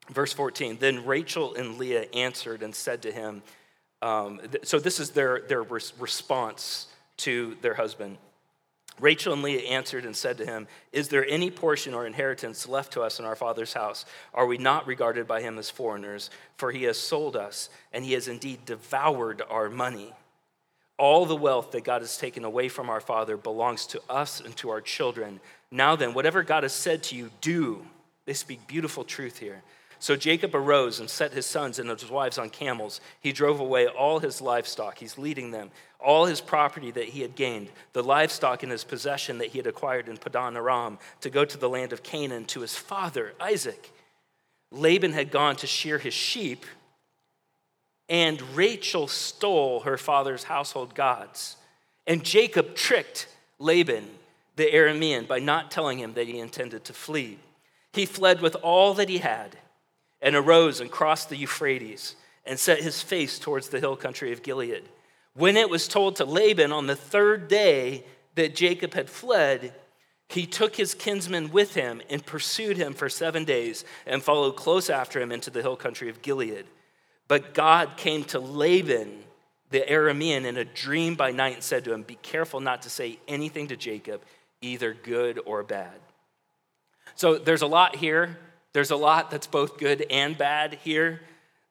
Verse 0.10 0.34
14 0.34 0.78
Then 0.80 1.06
Rachel 1.06 1.56
and 1.56 1.78
Leah 1.78 2.08
answered 2.14 2.64
and 2.64 2.74
said 2.74 3.02
to 3.04 3.12
him, 3.12 3.42
um, 4.02 4.40
th- 4.40 4.66
So 4.66 4.80
this 4.80 5.00
is 5.00 5.12
their, 5.12 5.42
their 5.42 5.64
res- 5.64 5.94
response 6.00 6.88
to 7.18 7.58
their 7.62 7.74
husband. 7.74 8.18
Rachel 9.00 9.32
and 9.34 9.42
Leah 9.42 9.62
answered 9.62 10.06
and 10.06 10.16
said 10.16 10.38
to 10.38 10.46
him, 10.46 10.68
Is 10.92 11.08
there 11.08 11.26
any 11.28 11.50
portion 11.52 11.94
or 11.94 12.06
inheritance 12.06 12.68
left 12.68 12.94
to 12.94 13.02
us 13.02 13.20
in 13.20 13.26
our 13.26 13.36
father's 13.36 13.74
house? 13.74 14.06
Are 14.34 14.46
we 14.46 14.58
not 14.58 14.88
regarded 14.88 15.28
by 15.28 15.42
him 15.42 15.58
as 15.58 15.70
foreigners? 15.70 16.30
For 16.58 16.72
he 16.72 16.84
has 16.84 16.98
sold 16.98 17.36
us, 17.36 17.70
and 17.94 18.04
he 18.04 18.14
has 18.14 18.28
indeed 18.28 18.66
devoured 18.66 19.42
our 19.50 19.70
money. 19.70 20.14
All 21.00 21.26
the 21.26 21.36
wealth 21.36 21.72
that 21.72 21.86
God 21.86 22.02
has 22.02 22.18
taken 22.18 22.44
away 22.44 22.68
from 22.68 22.90
our 22.90 23.00
Father 23.02 23.38
belongs 23.38 23.88
to 23.88 24.02
us 24.10 24.42
and 24.42 24.56
to 24.58 24.70
our 24.70 24.82
children. 24.82 25.40
Now 25.72 25.96
then, 25.96 26.14
whatever 26.14 26.44
God 26.44 26.64
has 26.64 26.74
said 26.74 27.02
to 27.04 27.16
you, 27.16 27.32
do. 27.42 27.86
They 28.26 28.34
speak 28.34 28.68
beautiful 28.68 29.04
truth 29.04 29.40
here. 29.40 29.64
So 30.02 30.16
Jacob 30.16 30.56
arose 30.56 31.00
and 31.00 31.10
set 31.10 31.34
his 31.34 31.46
sons 31.46 31.80
and 31.80 31.90
his 31.90 32.10
wives 32.10 32.38
on 32.38 32.50
camels. 32.50 33.02
He 33.20 33.32
drove 33.32 33.60
away 33.60 33.88
all 33.88 34.20
his 34.20 34.42
livestock. 34.42 34.98
He's 34.98 35.18
leading 35.18 35.52
them. 35.52 35.72
All 36.00 36.26
his 36.26 36.40
property 36.42 36.92
that 36.92 37.10
he 37.10 37.22
had 37.22 37.36
gained, 37.36 37.70
the 37.92 38.04
livestock 38.04 38.64
in 38.64 38.70
his 38.70 38.86
possession 38.86 39.40
that 39.40 39.50
he 39.50 39.58
had 39.58 39.68
acquired 39.68 40.08
in 40.08 40.18
Padan 40.18 40.56
Aram, 40.56 41.00
to 41.22 41.30
go 41.30 41.44
to 41.44 41.58
the 41.58 41.68
land 41.68 41.92
of 41.92 42.04
Canaan 42.04 42.46
to 42.46 42.62
his 42.62 42.76
father, 42.76 43.34
Isaac. 43.42 43.92
Laban 44.72 45.12
had 45.12 45.32
gone 45.32 45.56
to 45.58 45.68
shear 45.68 45.98
his 45.98 46.14
sheep 46.14 46.66
and 48.10 48.42
Rachel 48.56 49.08
stole 49.08 49.82
her 49.82 49.98
father's 49.98 50.44
household 50.44 50.96
gods. 50.96 51.58
And 52.08 52.24
Jacob 52.24 52.76
tricked 52.76 53.28
Laban, 53.60 54.08
the 54.56 54.66
Aramean, 54.66 55.28
by 55.28 55.40
not 55.40 55.70
telling 55.70 56.00
him 56.00 56.14
that 56.14 56.28
he 56.28 56.40
intended 56.40 56.84
to 56.86 56.94
flee. 56.94 57.38
He 57.94 58.06
fled 58.06 58.42
with 58.42 58.56
all 58.56 58.96
that 58.96 59.10
he 59.10 59.20
had 59.20 59.58
and 60.22 60.36
arose 60.36 60.82
and 60.82 60.90
crossed 60.90 61.30
the 61.30 61.38
Euphrates 61.38 62.16
and 62.46 62.58
set 62.58 62.82
his 62.82 63.02
face 63.02 63.38
towards 63.38 63.70
the 63.70 63.80
hill 63.80 63.96
country 63.96 64.32
of 64.32 64.42
Gilead. 64.42 64.84
When 65.36 65.56
it 65.56 65.70
was 65.70 65.88
told 65.88 66.16
to 66.16 66.26
Laban 66.26 66.72
on 66.72 66.88
the 66.88 66.96
third 66.96 67.48
day 67.48 68.04
that 68.36 68.56
Jacob 68.56 68.96
had 68.96 69.10
fled, 69.10 69.74
he 70.28 70.46
took 70.46 70.76
his 70.76 70.94
kinsman 70.94 71.52
with 71.52 71.76
him 71.76 72.02
and 72.10 72.26
pursued 72.26 72.78
him 72.78 72.94
for 72.94 73.08
seven 73.08 73.46
days 73.46 73.86
and 74.06 74.24
followed 74.24 74.56
close 74.56 74.90
after 74.90 75.22
him 75.22 75.32
into 75.32 75.52
the 75.52 75.62
hill 75.62 75.76
country 75.76 76.10
of 76.10 76.22
Gilead. 76.22 76.66
But 77.30 77.54
God 77.54 77.96
came 77.96 78.26
to 78.26 78.40
Laban, 78.40 79.24
the 79.70 79.82
Aramean, 79.82 80.44
in 80.44 80.58
a 80.58 80.66
dream 80.66 81.16
by 81.16 81.32
night 81.32 81.54
and 81.54 81.64
said 81.64 81.86
to 81.86 81.94
him, 81.94 82.02
Be 82.02 82.16
careful 82.16 82.60
not 82.60 82.82
to 82.82 82.90
say 82.90 83.20
anything 83.30 83.68
to 83.68 83.78
Jacob, 83.78 84.22
either 84.62 84.94
good 84.94 85.40
or 85.46 85.64
bad. 85.64 85.94
So 87.16 87.38
there's 87.38 87.62
a 87.62 87.68
lot 87.68 87.96
here. 87.96 88.38
There's 88.74 88.92
a 88.92 88.96
lot 88.96 89.32
that's 89.32 89.48
both 89.48 89.78
good 89.78 90.06
and 90.10 90.38
bad 90.38 90.80
here. 90.84 91.22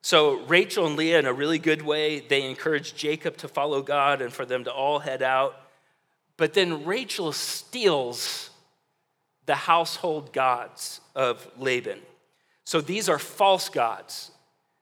So 0.01 0.39
Rachel 0.45 0.87
and 0.87 0.95
Leah, 0.95 1.19
in 1.19 1.25
a 1.25 1.33
really 1.33 1.59
good 1.59 1.81
way, 1.81 2.21
they 2.21 2.49
encourage 2.49 2.95
Jacob 2.95 3.35
to 3.37 3.49
follow 3.49 3.81
God 3.81 4.21
and 4.21 4.31
for 4.31 4.45
them 4.45 4.63
to 4.63 4.71
all 4.71 4.99
head 4.99 5.21
out. 5.21 5.59
But 6.37 6.53
then 6.53 6.85
Rachel 6.85 7.33
steals 7.33 8.49
the 9.45 9.55
household 9.55 10.31
gods 10.31 11.01
of 11.15 11.45
Laban. 11.57 11.99
So 12.63 12.79
these 12.79 13.09
are 13.09 13.19
false 13.19 13.67
gods. 13.67 14.31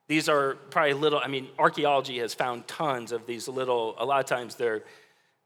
These 0.08 0.28
are 0.28 0.54
probably 0.70 0.94
little, 0.94 1.20
I 1.22 1.28
mean, 1.28 1.48
archaeology 1.58 2.18
has 2.18 2.34
found 2.34 2.66
tons 2.66 3.12
of 3.12 3.26
these 3.26 3.46
little, 3.46 3.94
a 3.98 4.04
lot 4.04 4.20
of 4.20 4.26
times 4.26 4.54
they're, 4.54 4.82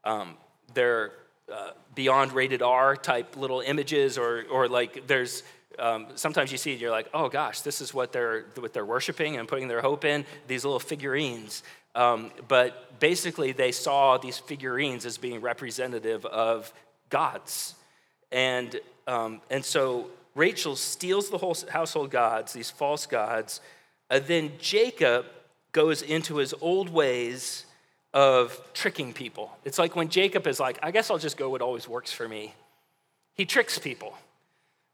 um, 0.05 0.35
they're 0.73 1.11
uh, 1.51 1.71
beyond 1.93 2.31
rated 2.31 2.61
R 2.61 2.95
type 2.95 3.35
little 3.35 3.59
images, 3.59 4.17
or, 4.17 4.45
or 4.49 4.69
like 4.69 5.05
there's, 5.05 5.43
um, 5.77 6.07
sometimes 6.15 6.51
you 6.51 6.57
see 6.57 6.73
it, 6.73 6.79
you're 6.79 6.91
like, 6.91 7.09
oh 7.13 7.27
gosh, 7.27 7.61
this 7.61 7.81
is 7.81 7.93
what 7.93 8.13
they're, 8.13 8.45
what 8.57 8.73
they're 8.73 8.85
worshiping 8.85 9.35
and 9.37 9.47
putting 9.47 9.67
their 9.67 9.81
hope 9.81 10.05
in, 10.05 10.25
these 10.47 10.63
little 10.63 10.79
figurines. 10.79 11.63
Um, 11.95 12.31
but 12.47 12.99
basically, 12.99 13.51
they 13.51 13.71
saw 13.71 14.17
these 14.17 14.37
figurines 14.37 15.05
as 15.05 15.17
being 15.17 15.41
representative 15.41 16.25
of 16.25 16.73
gods. 17.09 17.75
And, 18.31 18.79
um, 19.07 19.41
and 19.51 19.63
so 19.63 20.07
Rachel 20.35 20.75
steals 20.75 21.29
the 21.29 21.37
whole 21.37 21.55
household 21.69 22.09
gods, 22.09 22.53
these 22.53 22.71
false 22.71 23.05
gods, 23.05 23.61
uh, 24.13 24.19
then 24.19 24.51
Jacob 24.59 25.25
goes 25.71 26.03
into 26.03 26.37
his 26.37 26.53
old 26.61 26.89
ways 26.89 27.65
of 28.13 28.61
tricking 28.75 29.11
people. 29.11 29.51
It's 29.65 29.79
like 29.79 29.95
when 29.95 30.07
Jacob 30.07 30.45
is 30.45 30.59
like, 30.59 30.77
I 30.83 30.91
guess 30.91 31.09
I'll 31.09 31.17
just 31.17 31.35
go 31.35 31.49
what 31.49 31.63
always 31.63 31.87
works 31.87 32.11
for 32.11 32.27
me. 32.27 32.53
He 33.33 33.45
tricks 33.45 33.79
people. 33.79 34.15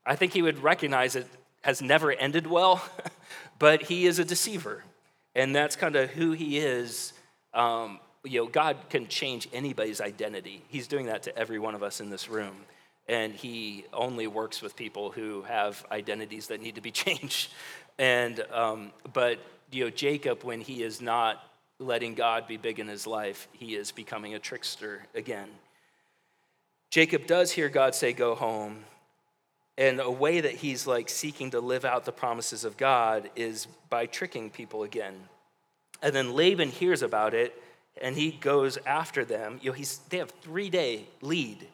I 0.05 0.15
think 0.15 0.31
he 0.31 0.41
would 0.41 0.63
recognize 0.63 1.17
it 1.17 1.27
has 1.63 1.81
never 1.81 2.13
ended 2.13 2.47
well, 2.47 2.81
but 3.59 3.83
he 3.83 4.05
is 4.05 4.19
a 4.19 4.25
deceiver. 4.25 4.85
And 5.35 5.53
that's 5.53 5.75
kind 5.75 5.97
of 5.97 6.09
who 6.11 6.31
he 6.31 6.57
is. 6.57 7.11
Um, 7.53 7.99
you 8.23 8.39
know, 8.39 8.47
God 8.47 8.77
can 8.89 9.09
change 9.09 9.49
anybody's 9.51 9.99
identity. 9.99 10.63
He's 10.69 10.87
doing 10.87 11.07
that 11.07 11.23
to 11.23 11.37
every 11.37 11.59
one 11.59 11.75
of 11.75 11.83
us 11.83 11.99
in 11.99 12.09
this 12.09 12.29
room. 12.29 12.55
And 13.09 13.33
he 13.33 13.83
only 13.91 14.27
works 14.27 14.61
with 14.61 14.77
people 14.77 15.11
who 15.11 15.41
have 15.41 15.85
identities 15.91 16.47
that 16.47 16.61
need 16.61 16.75
to 16.75 16.81
be 16.81 16.91
changed. 17.05 17.51
And, 17.99 18.43
um, 18.51 18.91
but, 19.13 19.39
you 19.71 19.83
know, 19.83 19.89
Jacob, 19.91 20.43
when 20.43 20.61
he 20.61 20.81
is 20.81 21.01
not 21.01 21.43
letting 21.77 22.15
God 22.15 22.47
be 22.47 22.57
big 22.57 22.79
in 22.79 22.87
his 22.87 23.05
life, 23.05 23.47
he 23.51 23.75
is 23.75 23.91
becoming 23.91 24.33
a 24.33 24.39
trickster 24.39 25.05
again. 25.13 25.49
Jacob 26.89 27.27
does 27.27 27.51
hear 27.51 27.69
God 27.69 27.93
say, 27.93 28.13
Go 28.13 28.33
home. 28.33 28.85
And 29.77 30.01
a 30.01 30.11
way 30.11 30.41
that 30.41 30.55
he's 30.55 30.87
like 30.87 31.07
seeking 31.07 31.51
to 31.51 31.61
live 31.61 31.85
out 31.85 32.03
the 32.03 32.11
promises 32.11 32.65
of 32.65 32.75
God 32.75 33.29
is 33.37 33.65
by 33.89 34.07
tricking 34.07 34.49
people 34.49 34.83
again. 34.83 35.15
And 36.01 36.13
then 36.13 36.33
Laban 36.33 36.69
hears 36.69 37.01
about 37.01 37.33
it 37.33 37.61
and 38.01 38.15
he 38.15 38.31
goes 38.31 38.77
after 38.85 39.23
them. 39.23 39.57
You 39.61 39.71
know, 39.71 39.75
he's, 39.75 39.99
they 40.09 40.17
have 40.17 40.31
three 40.41 40.69
day 40.69 41.05
lead, 41.21 41.65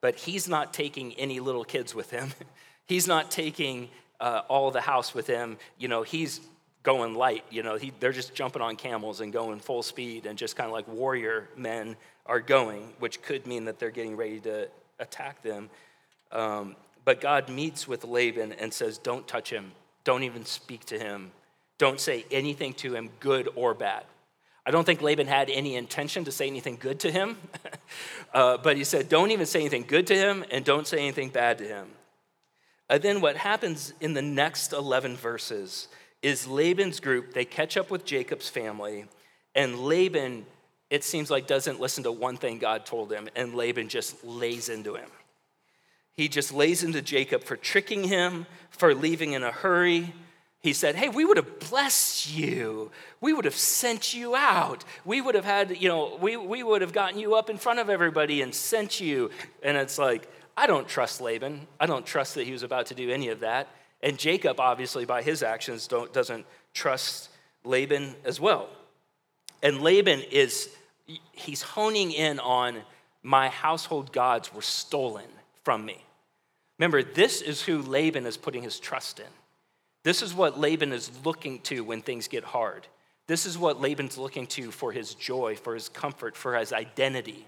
but 0.00 0.16
he's 0.16 0.48
not 0.48 0.74
taking 0.74 1.12
any 1.14 1.38
little 1.38 1.62
kids 1.62 1.94
with 1.94 2.10
him. 2.10 2.32
he's 2.86 3.06
not 3.06 3.30
taking 3.30 3.90
uh, 4.22 4.42
all 4.48 4.70
the 4.70 4.80
house 4.80 5.12
with 5.12 5.26
him. 5.26 5.58
You 5.78 5.88
know, 5.88 6.02
he's 6.02 6.40
going 6.82 7.14
light. 7.14 7.44
You 7.50 7.62
know, 7.62 7.76
he, 7.76 7.92
they're 8.00 8.12
just 8.12 8.34
jumping 8.34 8.62
on 8.62 8.76
camels 8.76 9.20
and 9.20 9.32
going 9.32 9.60
full 9.60 9.82
speed 9.82 10.24
and 10.24 10.38
just 10.38 10.56
kind 10.56 10.68
of 10.68 10.72
like 10.72 10.88
warrior 10.88 11.48
men 11.56 11.96
are 12.24 12.40
going, 12.40 12.94
which 13.00 13.20
could 13.20 13.46
mean 13.46 13.66
that 13.66 13.78
they're 13.78 13.90
getting 13.90 14.16
ready 14.16 14.40
to 14.40 14.68
attack 14.98 15.42
them. 15.42 15.68
Um, 16.30 16.76
but 17.04 17.20
God 17.20 17.48
meets 17.48 17.88
with 17.88 18.04
Laban 18.04 18.52
and 18.52 18.72
says, 18.72 18.96
Don't 18.96 19.26
touch 19.26 19.50
him. 19.50 19.72
Don't 20.04 20.22
even 20.22 20.44
speak 20.44 20.86
to 20.86 20.98
him. 20.98 21.32
Don't 21.78 22.00
say 22.00 22.24
anything 22.30 22.74
to 22.74 22.94
him, 22.94 23.10
good 23.18 23.48
or 23.56 23.74
bad. 23.74 24.04
I 24.64 24.70
don't 24.70 24.84
think 24.84 25.02
Laban 25.02 25.26
had 25.26 25.50
any 25.50 25.74
intention 25.74 26.24
to 26.24 26.32
say 26.32 26.46
anything 26.46 26.76
good 26.78 27.00
to 27.00 27.10
him, 27.10 27.36
uh, 28.34 28.58
but 28.58 28.76
he 28.76 28.84
said, 28.84 29.08
Don't 29.08 29.32
even 29.32 29.46
say 29.46 29.60
anything 29.60 29.84
good 29.86 30.06
to 30.06 30.14
him 30.14 30.44
and 30.52 30.64
don't 30.64 30.86
say 30.86 30.98
anything 30.98 31.30
bad 31.30 31.58
to 31.58 31.64
him. 31.64 31.88
And 32.88 33.02
then 33.02 33.20
what 33.20 33.36
happens 33.36 33.92
in 34.00 34.14
the 34.14 34.22
next 34.22 34.72
11 34.72 35.16
verses 35.16 35.88
is 36.22 36.46
Laban's 36.46 37.00
group, 37.00 37.32
they 37.32 37.44
catch 37.44 37.76
up 37.76 37.90
with 37.90 38.04
Jacob's 38.04 38.48
family, 38.48 39.06
and 39.54 39.80
Laban, 39.80 40.46
it 40.88 41.02
seems 41.02 41.30
like, 41.30 41.46
doesn't 41.46 41.80
listen 41.80 42.04
to 42.04 42.12
one 42.12 42.36
thing 42.36 42.58
God 42.58 42.86
told 42.86 43.12
him, 43.12 43.28
and 43.34 43.54
Laban 43.54 43.88
just 43.88 44.22
lays 44.24 44.68
into 44.68 44.94
him. 44.94 45.10
He 46.14 46.28
just 46.28 46.52
lays 46.52 46.84
into 46.84 47.02
Jacob 47.02 47.42
for 47.42 47.56
tricking 47.56 48.04
him, 48.04 48.46
for 48.70 48.94
leaving 48.94 49.32
in 49.32 49.42
a 49.42 49.50
hurry, 49.50 50.12
he 50.62 50.72
said, 50.72 50.94
Hey, 50.94 51.08
we 51.08 51.24
would 51.24 51.36
have 51.36 51.58
blessed 51.58 52.32
you. 52.32 52.92
We 53.20 53.32
would 53.32 53.44
have 53.44 53.56
sent 53.56 54.14
you 54.14 54.36
out. 54.36 54.84
We 55.04 55.20
would 55.20 55.34
have 55.34 55.44
had, 55.44 55.76
you 55.76 55.88
know, 55.88 56.16
we, 56.20 56.36
we 56.36 56.62
would 56.62 56.82
have 56.82 56.92
gotten 56.92 57.18
you 57.18 57.34
up 57.34 57.50
in 57.50 57.58
front 57.58 57.80
of 57.80 57.90
everybody 57.90 58.42
and 58.42 58.54
sent 58.54 59.00
you. 59.00 59.30
And 59.62 59.76
it's 59.76 59.98
like, 59.98 60.30
I 60.56 60.66
don't 60.66 60.86
trust 60.86 61.20
Laban. 61.20 61.66
I 61.80 61.86
don't 61.86 62.04
trust 62.04 62.34
that 62.34 62.44
he 62.44 62.52
was 62.52 62.62
about 62.62 62.86
to 62.86 62.94
do 62.94 63.10
any 63.10 63.28
of 63.28 63.40
that. 63.40 63.68
And 64.02 64.18
Jacob, 64.18 64.60
obviously, 64.60 65.04
by 65.04 65.22
his 65.22 65.42
actions, 65.42 65.86
doesn't 65.86 66.44
trust 66.74 67.30
Laban 67.64 68.14
as 68.24 68.40
well. 68.40 68.68
And 69.62 69.80
Laban 69.80 70.20
is, 70.30 70.68
he's 71.32 71.62
honing 71.62 72.10
in 72.10 72.40
on 72.40 72.82
my 73.22 73.48
household 73.48 74.12
gods 74.12 74.52
were 74.52 74.62
stolen 74.62 75.28
from 75.62 75.84
me. 75.84 76.04
Remember, 76.78 77.02
this 77.02 77.40
is 77.40 77.62
who 77.62 77.80
Laban 77.80 78.26
is 78.26 78.36
putting 78.36 78.62
his 78.62 78.80
trust 78.80 79.20
in. 79.20 79.26
This 80.02 80.20
is 80.20 80.34
what 80.34 80.58
Laban 80.58 80.92
is 80.92 81.10
looking 81.24 81.60
to 81.60 81.84
when 81.84 82.02
things 82.02 82.26
get 82.26 82.42
hard. 82.42 82.88
This 83.28 83.46
is 83.46 83.56
what 83.56 83.80
Laban's 83.80 84.18
looking 84.18 84.48
to 84.48 84.72
for 84.72 84.90
his 84.90 85.14
joy, 85.14 85.54
for 85.54 85.74
his 85.74 85.88
comfort, 85.88 86.36
for 86.36 86.56
his 86.56 86.72
identity. 86.72 87.46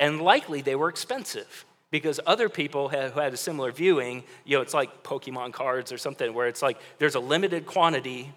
And 0.00 0.22
likely 0.22 0.62
they 0.62 0.74
were 0.74 0.88
expensive 0.88 1.66
because 1.96 2.20
other 2.26 2.50
people 2.50 2.90
who 2.90 3.20
had 3.20 3.32
a 3.32 3.38
similar 3.38 3.72
viewing, 3.72 4.22
you 4.44 4.54
know, 4.54 4.60
it's 4.60 4.74
like 4.74 5.02
Pokemon 5.02 5.54
cards 5.54 5.92
or 5.92 5.96
something 5.96 6.34
where 6.34 6.46
it's 6.46 6.60
like 6.60 6.78
there's 6.98 7.14
a 7.14 7.20
limited 7.20 7.64
quantity. 7.64 8.34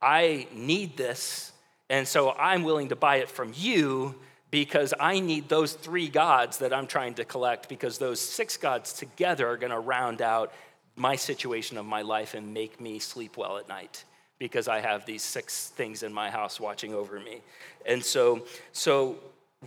I 0.00 0.46
need 0.54 0.96
this, 0.96 1.52
and 1.90 2.08
so 2.08 2.30
I'm 2.32 2.62
willing 2.62 2.88
to 2.88 2.96
buy 2.96 3.16
it 3.16 3.28
from 3.28 3.52
you 3.54 4.14
because 4.50 4.94
I 4.98 5.20
need 5.20 5.50
those 5.50 5.74
three 5.74 6.08
gods 6.08 6.56
that 6.58 6.72
I'm 6.72 6.86
trying 6.86 7.12
to 7.14 7.24
collect 7.26 7.68
because 7.68 7.98
those 7.98 8.18
six 8.18 8.56
gods 8.56 8.94
together 8.94 9.46
are 9.46 9.58
going 9.58 9.72
to 9.72 9.78
round 9.78 10.22
out 10.22 10.54
my 10.96 11.16
situation 11.16 11.76
of 11.76 11.84
my 11.84 12.00
life 12.00 12.32
and 12.32 12.54
make 12.54 12.80
me 12.80 12.98
sleep 12.98 13.36
well 13.36 13.58
at 13.58 13.68
night 13.68 14.04
because 14.38 14.68
I 14.68 14.80
have 14.80 15.04
these 15.04 15.22
six 15.22 15.68
things 15.68 16.02
in 16.02 16.14
my 16.14 16.30
house 16.30 16.58
watching 16.58 16.94
over 16.94 17.20
me. 17.20 17.42
And 17.84 18.02
so, 18.02 18.46
so 18.72 19.18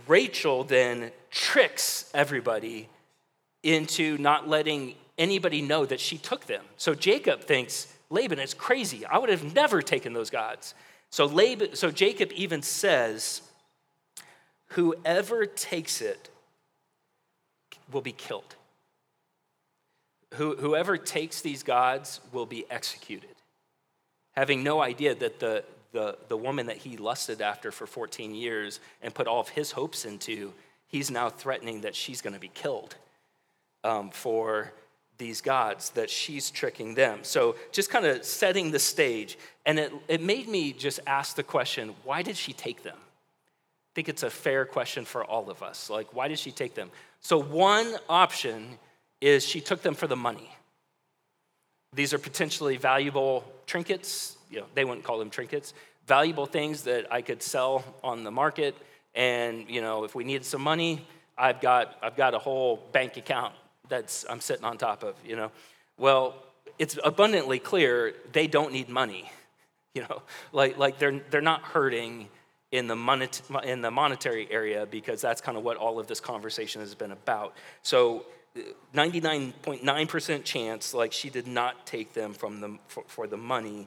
Rachel 0.08 0.64
then 0.64 1.12
tricks 1.30 2.10
everybody 2.12 2.88
into 3.62 4.16
not 4.18 4.48
letting 4.48 4.94
anybody 5.18 5.62
know 5.62 5.84
that 5.84 6.00
she 6.00 6.18
took 6.18 6.46
them. 6.46 6.64
So 6.76 6.94
Jacob 6.94 7.42
thinks 7.42 7.92
Laban 8.08 8.38
is 8.38 8.54
crazy. 8.54 9.04
I 9.04 9.18
would 9.18 9.30
have 9.30 9.54
never 9.54 9.82
taken 9.82 10.12
those 10.12 10.30
gods. 10.30 10.74
So 11.10 11.26
Laban, 11.26 11.76
so 11.76 11.90
Jacob 11.90 12.32
even 12.32 12.62
says, 12.62 13.42
whoever 14.68 15.46
takes 15.46 16.00
it 16.00 16.30
will 17.92 18.00
be 18.00 18.12
killed 18.12 18.56
who, 20.34 20.56
whoever 20.56 20.96
takes 20.96 21.40
these 21.40 21.62
gods 21.62 22.20
will 22.32 22.46
be 22.46 22.64
executed, 22.70 23.34
having 24.32 24.62
no 24.62 24.80
idea 24.80 25.14
that 25.14 25.40
the, 25.40 25.64
the, 25.92 26.16
the 26.28 26.36
woman 26.36 26.66
that 26.66 26.78
he 26.78 26.96
lusted 26.96 27.40
after 27.40 27.72
for 27.72 27.86
14 27.86 28.34
years 28.34 28.80
and 29.02 29.14
put 29.14 29.26
all 29.26 29.40
of 29.40 29.48
his 29.48 29.72
hopes 29.72 30.04
into, 30.04 30.52
he's 30.86 31.10
now 31.10 31.28
threatening 31.28 31.80
that 31.80 31.94
she's 31.94 32.22
going 32.22 32.34
to 32.34 32.40
be 32.40 32.50
killed 32.54 32.96
um, 33.84 34.10
for 34.10 34.72
these 35.18 35.40
gods, 35.40 35.90
that 35.90 36.10
she's 36.10 36.50
tricking 36.50 36.94
them. 36.94 37.20
So 37.22 37.56
just 37.72 37.90
kind 37.90 38.06
of 38.06 38.24
setting 38.24 38.70
the 38.70 38.78
stage. 38.78 39.38
And 39.66 39.78
it, 39.78 39.92
it 40.08 40.20
made 40.22 40.48
me 40.48 40.72
just 40.72 40.98
ask 41.06 41.36
the 41.36 41.42
question 41.42 41.94
why 42.04 42.22
did 42.22 42.36
she 42.36 42.52
take 42.52 42.82
them? 42.82 42.96
I 42.96 43.92
think 43.94 44.08
it's 44.08 44.22
a 44.22 44.30
fair 44.30 44.64
question 44.64 45.04
for 45.04 45.24
all 45.24 45.50
of 45.50 45.62
us. 45.62 45.90
Like, 45.90 46.14
why 46.14 46.28
did 46.28 46.38
she 46.38 46.52
take 46.52 46.74
them? 46.74 46.90
So, 47.20 47.38
one 47.38 47.96
option 48.08 48.78
is 49.20 49.44
she 49.44 49.60
took 49.60 49.82
them 49.82 49.94
for 49.94 50.06
the 50.06 50.16
money. 50.16 50.48
These 51.92 52.14
are 52.14 52.18
potentially 52.18 52.76
valuable 52.76 53.44
trinkets. 53.66 54.36
You 54.48 54.60
know, 54.60 54.66
they 54.74 54.84
wouldn't 54.84 55.04
call 55.04 55.18
them 55.18 55.28
trinkets. 55.28 55.74
Valuable 56.06 56.46
things 56.46 56.82
that 56.84 57.12
I 57.12 57.20
could 57.20 57.42
sell 57.42 57.84
on 58.02 58.22
the 58.22 58.30
market. 58.30 58.76
And 59.14 59.68
you 59.68 59.80
know, 59.80 60.04
if 60.04 60.14
we 60.14 60.22
needed 60.22 60.44
some 60.44 60.62
money, 60.62 61.04
I've 61.36 61.60
got 61.60 61.96
I've 62.00 62.16
got 62.16 62.32
a 62.34 62.38
whole 62.38 62.76
bank 62.92 63.16
account 63.16 63.54
that's 63.90 64.24
I'm 64.30 64.40
sitting 64.40 64.64
on 64.64 64.78
top 64.78 65.02
of. 65.02 65.14
You 65.26 65.36
know, 65.36 65.50
well, 65.98 66.34
it's 66.78 66.98
abundantly 67.04 67.58
clear 67.58 68.14
they 68.32 68.46
don't 68.46 68.72
need 68.72 68.88
money. 68.88 69.30
You 69.92 70.02
know, 70.02 70.22
like 70.52 70.78
like 70.78 71.00
they're 71.00 71.18
they're 71.30 71.40
not 71.40 71.62
hurting 71.62 72.28
in 72.70 72.86
the, 72.86 72.94
monet, 72.94 73.40
in 73.64 73.80
the 73.80 73.90
monetary 73.90 74.46
area 74.48 74.86
because 74.86 75.20
that's 75.20 75.40
kind 75.40 75.58
of 75.58 75.64
what 75.64 75.76
all 75.76 75.98
of 75.98 76.06
this 76.06 76.20
conversation 76.20 76.80
has 76.80 76.94
been 76.94 77.10
about. 77.10 77.54
So 77.82 78.24
99.9% 78.94 80.44
chance 80.44 80.92
like 80.94 81.12
she 81.12 81.30
did 81.30 81.46
not 81.46 81.86
take 81.86 82.14
them 82.14 82.32
from 82.32 82.60
them 82.60 82.80
for, 82.88 83.04
for 83.06 83.26
the 83.26 83.36
money 83.36 83.86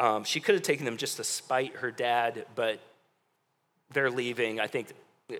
um, 0.00 0.24
she 0.24 0.40
could 0.40 0.54
have 0.54 0.62
taken 0.62 0.84
them 0.84 0.96
just 0.96 1.16
to 1.18 1.24
spite 1.24 1.76
her 1.76 1.92
dad 1.92 2.44
but 2.56 2.80
they're 3.92 4.10
leaving 4.10 4.58
i 4.58 4.66
think 4.66 4.88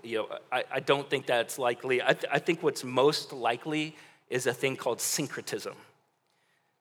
you 0.03 0.19
know 0.19 0.29
i, 0.53 0.65
I 0.71 0.81
don't 0.81 1.09
think 1.09 1.27
that's 1.27 1.59
likely. 1.59 2.03
I, 2.03 2.13
th- 2.13 2.33
I 2.33 2.39
think 2.39 2.63
what's 2.63 2.85
most 2.85 3.33
likely 3.33 3.97
is 4.29 4.47
a 4.47 4.53
thing 4.53 4.77
called 4.77 5.01
syncretism. 5.01 5.75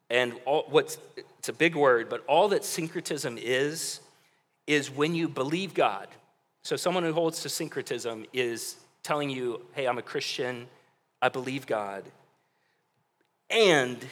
And 0.10 0.34
all, 0.46 0.66
what's 0.70 0.98
it's 1.40 1.50
a 1.50 1.54
big 1.54 1.76
word 1.76 2.10
but 2.10 2.24
all 2.28 2.50
that 2.50 2.64
syncretism 2.64 3.38
is 3.38 4.02
is 4.66 4.90
when 4.92 5.16
you 5.16 5.28
believe 5.28 5.74
god. 5.74 6.08
So 6.64 6.76
someone 6.76 7.04
who 7.04 7.14
holds 7.14 7.42
to 7.44 7.50
syncretism 7.50 8.26
is 8.34 8.76
telling 9.04 9.30
you 9.30 9.66
hey 9.74 9.88
i'm 9.88 9.98
a 9.98 10.04
christian. 10.04 10.68
I 11.22 11.30
believe 11.30 11.66
God. 11.66 12.04
And 13.50 14.06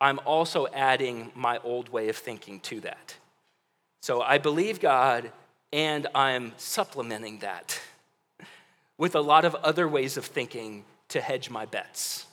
I'm 0.00 0.18
also 0.24 0.66
adding 0.68 1.30
my 1.34 1.58
old 1.58 1.88
way 1.88 2.08
of 2.08 2.16
thinking 2.16 2.60
to 2.60 2.80
that. 2.80 3.14
So 4.00 4.22
I 4.22 4.38
believe 4.38 4.80
God, 4.80 5.30
and 5.72 6.06
I'm 6.14 6.52
supplementing 6.56 7.38
that 7.40 7.80
with 8.98 9.14
a 9.14 9.20
lot 9.20 9.44
of 9.44 9.54
other 9.56 9.88
ways 9.88 10.16
of 10.16 10.24
thinking 10.24 10.84
to 11.08 11.20
hedge 11.20 11.50
my 11.50 11.66
bets. 11.66 12.26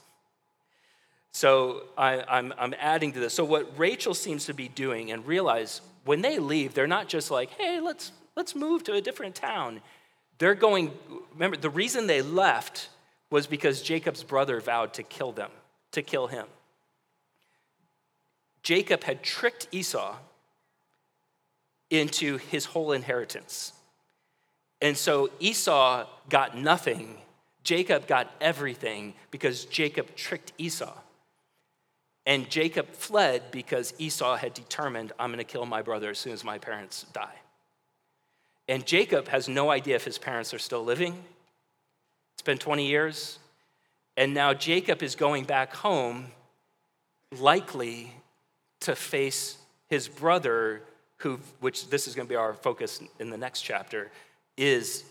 So 1.31 1.83
I, 1.97 2.23
am 2.27 2.75
adding 2.79 3.11
to 3.13 3.19
this. 3.19 3.33
So 3.33 3.43
what 3.43 3.77
Rachel 3.77 4.13
seems 4.13 4.45
to 4.45 4.53
be 4.53 4.67
doing, 4.67 5.11
and 5.11 5.25
realize 5.25 5.81
when 6.05 6.21
they 6.21 6.39
leave, 6.39 6.73
they're 6.73 6.87
not 6.87 7.07
just 7.07 7.31
like, 7.31 7.49
hey, 7.51 7.79
let's, 7.79 8.11
let's 8.35 8.55
move 8.55 8.83
to 8.83 8.93
a 8.93 9.01
different 9.01 9.35
town. 9.35 9.81
They're 10.37 10.55
going, 10.55 10.91
remember, 11.33 11.57
the 11.57 11.69
reason 11.69 12.07
they 12.07 12.21
left 12.21 12.89
was 13.29 13.47
because 13.47 13.81
Jacob's 13.81 14.23
brother 14.23 14.61
vowed 14.61 14.93
to 14.93 15.03
kill 15.03 15.31
them, 15.31 15.49
to 15.91 16.01
kill 16.03 16.27
him. 16.27 16.45
Jacob 18.61 19.03
had 19.03 19.23
tricked 19.23 19.67
Esau 19.71 20.15
into 21.89 22.37
his 22.37 22.65
whole 22.65 22.91
inheritance. 22.91 23.73
And 24.83 24.97
so 24.97 25.31
Esau 25.39 26.05
got 26.29 26.57
nothing. 26.57 27.15
Jacob 27.63 28.05
got 28.05 28.29
everything 28.41 29.13
because 29.31 29.63
Jacob 29.63 30.13
tricked 30.17 30.51
Esau. 30.57 30.93
And 32.25 32.49
Jacob 32.49 32.89
fled 32.89 33.43
because 33.49 33.93
Esau 33.97 34.35
had 34.35 34.53
determined, 34.53 35.13
I'm 35.17 35.29
going 35.29 35.37
to 35.37 35.45
kill 35.45 35.65
my 35.65 35.81
brother 35.81 36.09
as 36.09 36.19
soon 36.19 36.33
as 36.33 36.43
my 36.43 36.57
parents 36.57 37.05
die. 37.13 37.35
And 38.67 38.85
Jacob 38.85 39.29
has 39.29 39.47
no 39.47 39.71
idea 39.71 39.95
if 39.95 40.03
his 40.03 40.17
parents 40.17 40.53
are 40.53 40.59
still 40.59 40.83
living. 40.83 41.23
It's 42.33 42.41
been 42.41 42.57
20 42.57 42.85
years. 42.85 43.39
And 44.17 44.33
now 44.33 44.53
Jacob 44.53 45.01
is 45.01 45.15
going 45.15 45.45
back 45.45 45.73
home, 45.73 46.27
likely 47.31 48.11
to 48.81 48.95
face 48.95 49.57
his 49.89 50.09
brother, 50.09 50.81
who, 51.17 51.39
which 51.61 51.89
this 51.89 52.05
is 52.05 52.15
going 52.15 52.27
to 52.27 52.29
be 52.29 52.35
our 52.35 52.53
focus 52.53 53.01
in 53.19 53.29
the 53.29 53.37
next 53.37 53.61
chapter, 53.61 54.11
is, 54.57 55.03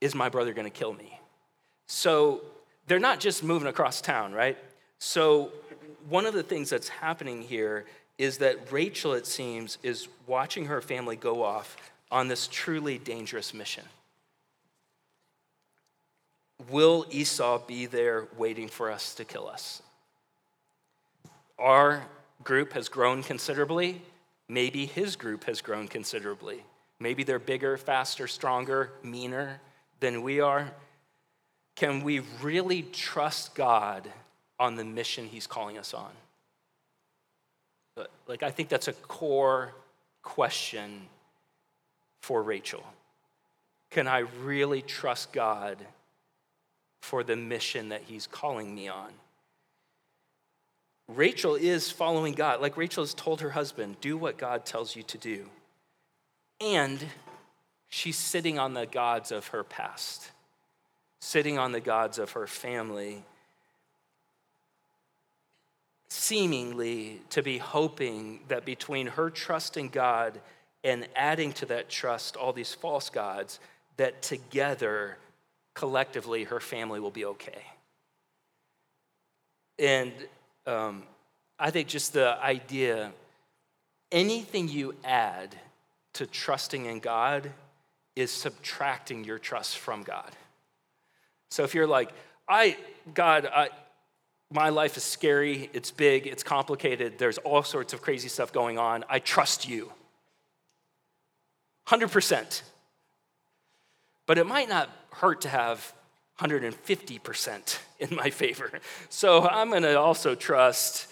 is 0.00 0.14
my 0.14 0.28
brother 0.28 0.52
going 0.52 0.66
to 0.66 0.78
kill 0.78 0.92
me? 0.92 1.20
So 1.86 2.42
they're 2.86 2.98
not 2.98 3.20
just 3.20 3.42
moving 3.42 3.68
across 3.68 4.00
town, 4.00 4.32
right? 4.32 4.58
So 4.98 5.52
one 6.08 6.26
of 6.26 6.34
the 6.34 6.42
things 6.42 6.70
that's 6.70 6.88
happening 6.88 7.42
here 7.42 7.84
is 8.18 8.38
that 8.38 8.72
Rachel, 8.72 9.12
it 9.12 9.26
seems, 9.26 9.78
is 9.82 10.08
watching 10.26 10.66
her 10.66 10.80
family 10.80 11.16
go 11.16 11.42
off 11.42 11.76
on 12.10 12.28
this 12.28 12.48
truly 12.50 12.98
dangerous 12.98 13.52
mission. 13.52 13.84
Will 16.70 17.06
Esau 17.10 17.58
be 17.66 17.86
there 17.86 18.28
waiting 18.36 18.68
for 18.68 18.90
us 18.90 19.14
to 19.16 19.24
kill 19.24 19.46
us? 19.48 19.82
Our 21.58 22.02
group 22.42 22.72
has 22.72 22.88
grown 22.88 23.22
considerably. 23.22 24.00
Maybe 24.48 24.86
his 24.86 25.16
group 25.16 25.44
has 25.44 25.60
grown 25.60 25.88
considerably. 25.88 26.62
Maybe 26.98 27.24
they're 27.24 27.38
bigger, 27.38 27.76
faster, 27.76 28.26
stronger, 28.26 28.90
meaner 29.02 29.60
than 30.00 30.22
we 30.22 30.40
are. 30.40 30.72
Can 31.74 32.02
we 32.02 32.20
really 32.42 32.82
trust 32.82 33.54
God 33.54 34.08
on 34.58 34.76
the 34.76 34.84
mission 34.84 35.26
he's 35.26 35.46
calling 35.46 35.76
us 35.76 35.92
on? 35.92 36.10
Like, 38.26 38.42
I 38.42 38.50
think 38.50 38.68
that's 38.68 38.88
a 38.88 38.92
core 38.92 39.72
question 40.22 41.02
for 42.20 42.42
Rachel. 42.42 42.84
Can 43.90 44.08
I 44.08 44.20
really 44.42 44.82
trust 44.82 45.32
God 45.32 45.78
for 47.02 47.22
the 47.22 47.36
mission 47.36 47.90
that 47.90 48.02
he's 48.02 48.26
calling 48.26 48.74
me 48.74 48.88
on? 48.88 49.10
Rachel 51.08 51.54
is 51.54 51.90
following 51.90 52.34
God. 52.34 52.60
Like 52.60 52.76
Rachel 52.76 53.04
has 53.04 53.14
told 53.14 53.40
her 53.40 53.50
husband, 53.50 54.00
do 54.00 54.16
what 54.16 54.38
God 54.38 54.66
tells 54.66 54.96
you 54.96 55.04
to 55.04 55.18
do. 55.18 55.48
And 56.60 57.04
she's 57.88 58.16
sitting 58.16 58.58
on 58.58 58.74
the 58.74 58.86
gods 58.86 59.32
of 59.32 59.48
her 59.48 59.64
past, 59.64 60.30
sitting 61.20 61.58
on 61.58 61.72
the 61.72 61.80
gods 61.80 62.18
of 62.18 62.32
her 62.32 62.46
family, 62.46 63.24
seemingly 66.08 67.20
to 67.30 67.42
be 67.42 67.58
hoping 67.58 68.40
that 68.48 68.64
between 68.64 69.06
her 69.08 69.28
trust 69.30 69.76
in 69.76 69.88
God 69.88 70.40
and 70.82 71.06
adding 71.14 71.52
to 71.54 71.66
that 71.66 71.88
trust 71.88 72.36
all 72.36 72.52
these 72.52 72.72
false 72.72 73.10
gods, 73.10 73.60
that 73.96 74.22
together, 74.22 75.16
collectively, 75.74 76.44
her 76.44 76.60
family 76.60 77.00
will 77.00 77.10
be 77.10 77.24
okay. 77.24 77.64
And 79.78 80.12
um, 80.66 81.02
I 81.58 81.70
think 81.70 81.88
just 81.88 82.12
the 82.12 82.38
idea 82.42 83.12
anything 84.12 84.68
you 84.68 84.94
add 85.04 85.54
to 86.16 86.26
trusting 86.26 86.86
in 86.86 87.00
God 87.00 87.50
is 88.14 88.30
subtracting 88.30 89.24
your 89.24 89.38
trust 89.38 89.78
from 89.78 90.02
God. 90.02 90.30
So 91.50 91.64
if 91.64 91.74
you're 91.74 91.86
like, 91.86 92.10
I, 92.48 92.76
God, 93.14 93.46
I, 93.46 93.68
my 94.50 94.70
life 94.70 94.96
is 94.96 95.02
scary, 95.02 95.70
it's 95.72 95.90
big, 95.90 96.26
it's 96.26 96.42
complicated, 96.42 97.18
there's 97.18 97.38
all 97.38 97.62
sorts 97.62 97.92
of 97.92 98.02
crazy 98.02 98.28
stuff 98.28 98.52
going 98.52 98.78
on, 98.78 99.04
I 99.08 99.18
trust 99.18 99.68
you. 99.68 99.92
100%. 101.88 102.62
But 104.26 104.38
it 104.38 104.46
might 104.46 104.68
not 104.68 104.90
hurt 105.12 105.42
to 105.42 105.48
have 105.48 105.92
150% 106.40 107.78
in 107.98 108.16
my 108.16 108.30
favor. 108.30 108.70
So 109.08 109.46
I'm 109.46 109.70
to 109.70 109.98
also 109.98 110.34
trust 110.34 111.08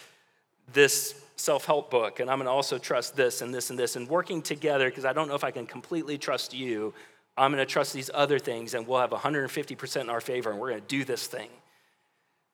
this 0.73 1.15
self 1.37 1.65
help 1.65 1.91
book, 1.91 2.21
and 2.21 2.31
I'm 2.31 2.39
going 2.39 2.47
to 2.47 2.53
also 2.53 2.79
trust 2.79 3.17
this 3.17 3.43
and 3.43 3.53
this 3.53 3.71
and 3.71 3.79
this, 3.79 3.97
and 3.97 4.09
working 4.09 4.43
together, 4.43 4.89
because 4.89 5.05
I 5.05 5.13
don't 5.13 5.29
know 5.29 5.35
if 5.35 5.45
I 5.45 5.51
can 5.51 5.67
completely 5.67 6.19
trust 6.19 6.55
you. 6.55 6.95
I'm 7.37 7.51
going 7.51 7.65
to 7.65 7.71
trust 7.71 7.93
these 7.93 8.11
other 8.15 8.39
things, 8.39 8.75
and 8.75 8.87
we'll 8.87 9.01
have 9.01 9.11
150% 9.11 10.01
in 10.01 10.11
our 10.11 10.21
favor, 10.21 10.51
and 10.51 10.61
we're 10.61 10.71
going 10.71 10.83
to 10.83 10.87
do 10.87 11.05
this 11.05 11.27
thing. 11.27 11.49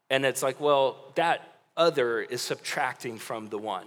And 0.09 0.25
it's 0.25 0.43
like, 0.43 0.61
well, 0.61 1.13
that 1.17 1.57
other 1.77 2.21
is 2.21 2.41
subtracting 2.41 3.19
from 3.19 3.49
the 3.49 3.59
one 3.59 3.87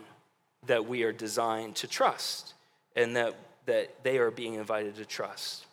that 0.68 0.88
we 0.88 1.04
are 1.04 1.12
designed 1.12 1.76
to 1.78 1.88
trust, 1.88 2.54
and 2.96 3.16
that, 3.16 3.34
that 3.66 4.04
they 4.04 4.18
are 4.18 4.32
being 4.32 4.54
invited 4.54 4.96
to 4.96 5.06
trust. 5.06 5.66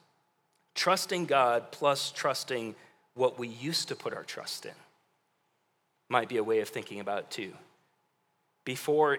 Trusting 0.75 1.27
God 1.27 1.71
plus 1.71 2.11
trusting 2.11 2.75
what 3.15 3.39
we 3.39 3.49
used 3.49 3.89
to 3.89 3.97
put 3.97 4.15
our 4.15 4.25
trust 4.25 4.65
in 4.65 4.73
might 6.09 6.29
be 6.29 6.39
a 6.39 6.45
way 6.45 6.61
of 6.61 6.69
thinking 6.69 7.01
about 7.01 7.19
it 7.21 7.31
too. 7.31 7.53
Before 8.65 9.19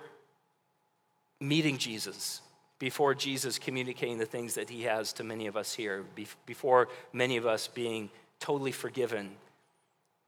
meeting 1.39 1.77
Jesus, 1.77 2.41
before 2.79 3.13
Jesus 3.13 3.59
communicating 3.59 4.17
the 4.17 4.25
things 4.25 4.55
that 4.55 4.69
he 4.69 4.83
has 4.83 5.13
to 5.13 5.23
many 5.23 5.47
of 5.47 5.57
us 5.57 5.73
here, 5.73 6.03
before 6.45 6.89
many 7.13 7.37
of 7.37 7.45
us 7.45 7.67
being 7.67 8.09
totally 8.39 8.71
forgiven 8.71 9.31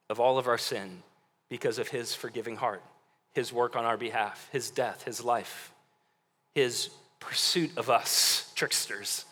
of 0.10 0.20
all 0.20 0.38
of 0.38 0.48
our 0.48 0.58
sin 0.58 1.02
because 1.50 1.80
of 1.80 1.88
his 1.88 2.14
forgiving 2.14 2.56
heart, 2.56 2.84
his 3.34 3.52
work 3.52 3.76
on 3.76 3.86
our 3.86 3.98
behalf, 3.98 4.48
his 4.52 4.70
death, 4.70 5.04
his 5.04 5.24
life, 5.24 5.72
his 6.54 6.90
pursuit 7.20 7.72
of 7.78 7.90
us, 7.90 8.52
tricksters 8.56 9.26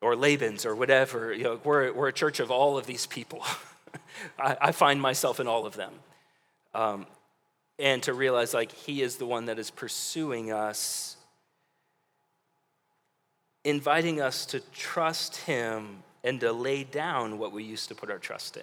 or 0.00 0.14
Laban's 0.14 0.66
or 0.66 0.74
whatever. 0.74 1.32
You 1.32 1.44
know, 1.44 1.60
we're, 1.64 1.92
we're 1.92 2.08
a 2.08 2.12
church 2.12 2.38
of 2.38 2.50
all 2.50 2.76
of 2.76 2.86
these 2.86 3.06
people. 3.06 3.42
I, 4.38 4.56
I, 4.60 4.72
find 4.72 5.00
myself 5.00 5.40
in 5.40 5.48
all 5.48 5.66
of 5.66 5.74
them. 5.74 5.92
Um, 6.74 7.06
and 7.78 8.02
to 8.04 8.14
realize 8.14 8.54
like 8.54 8.72
he 8.72 9.02
is 9.02 9.16
the 9.16 9.26
one 9.26 9.46
that 9.46 9.58
is 9.58 9.70
pursuing 9.70 10.52
us, 10.52 11.16
inviting 13.64 14.20
us 14.20 14.46
to 14.46 14.60
trust 14.72 15.36
him 15.36 16.02
and 16.22 16.40
to 16.40 16.52
lay 16.52 16.84
down 16.84 17.38
what 17.38 17.52
we 17.52 17.64
used 17.64 17.88
to 17.88 17.94
put 17.94 18.10
our 18.10 18.18
trust 18.18 18.56
in. 18.56 18.62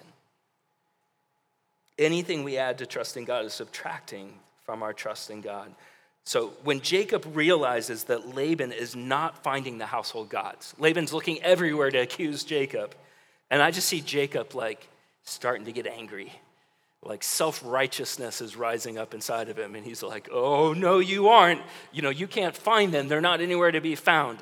Anything 1.98 2.42
we 2.42 2.56
add 2.56 2.78
to 2.78 2.86
trusting 2.86 3.24
God 3.24 3.44
is 3.44 3.52
subtracting 3.52 4.32
from 4.64 4.82
our 4.82 4.92
trust 4.92 5.30
in 5.30 5.40
God. 5.40 5.72
So 6.24 6.52
when 6.62 6.80
Jacob 6.80 7.26
realizes 7.34 8.04
that 8.04 8.34
Laban 8.34 8.72
is 8.72 8.94
not 8.94 9.42
finding 9.42 9.78
the 9.78 9.86
household 9.86 10.28
gods, 10.28 10.74
Laban's 10.78 11.12
looking 11.12 11.42
everywhere 11.42 11.90
to 11.90 11.98
accuse 11.98 12.44
Jacob. 12.44 12.94
And 13.50 13.60
I 13.60 13.70
just 13.70 13.88
see 13.88 14.00
Jacob 14.00 14.54
like 14.54 14.88
starting 15.24 15.66
to 15.66 15.72
get 15.72 15.86
angry. 15.86 16.32
Like 17.02 17.22
self 17.24 17.60
righteousness 17.64 18.40
is 18.40 18.56
rising 18.56 18.98
up 18.98 19.14
inside 19.14 19.48
of 19.48 19.58
him. 19.58 19.74
And 19.74 19.84
he's 19.84 20.02
like, 20.02 20.28
oh, 20.32 20.72
no, 20.72 20.98
you 20.98 21.28
aren't. 21.28 21.60
You 21.92 22.02
know, 22.02 22.10
you 22.10 22.26
can't 22.26 22.56
find 22.56 22.92
them. 22.92 23.08
They're 23.08 23.20
not 23.20 23.40
anywhere 23.40 23.72
to 23.72 23.80
be 23.80 23.94
found. 23.94 24.38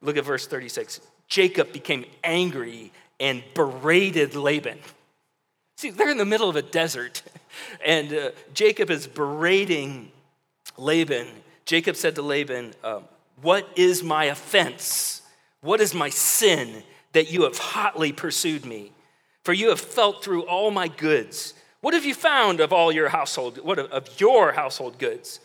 Look 0.00 0.16
at 0.16 0.24
verse 0.24 0.46
36. 0.46 1.00
Jacob 1.28 1.72
became 1.72 2.04
angry 2.22 2.92
and 3.18 3.42
berated 3.54 4.36
Laban. 4.36 4.78
See, 5.76 5.90
they're 5.90 6.10
in 6.10 6.18
the 6.18 6.24
middle 6.24 6.48
of 6.48 6.56
a 6.56 6.62
desert. 6.62 7.22
And 7.86 8.12
uh, 8.12 8.30
Jacob 8.52 8.90
is 8.90 9.06
berating 9.06 10.12
Laban, 10.76 11.26
Jacob 11.64 11.96
said 11.96 12.14
to 12.16 12.22
Laban, 12.22 12.74
um, 12.84 13.04
What 13.42 13.68
is 13.76 14.02
my 14.02 14.26
offense? 14.26 15.22
What 15.60 15.80
is 15.80 15.94
my 15.94 16.10
sin 16.10 16.82
that 17.12 17.30
you 17.30 17.42
have 17.42 17.58
hotly 17.58 18.12
pursued 18.12 18.64
me? 18.64 18.92
For 19.44 19.52
you 19.52 19.70
have 19.70 19.80
felt 19.80 20.22
through 20.22 20.42
all 20.42 20.70
my 20.70 20.88
goods. 20.88 21.54
What 21.80 21.94
have 21.94 22.04
you 22.04 22.14
found 22.14 22.60
of 22.60 22.72
all 22.72 22.90
your 22.90 23.10
household, 23.10 23.58
what 23.58 23.78
of 23.78 24.20
your 24.20 24.52
household 24.52 24.98
goods? 24.98 25.40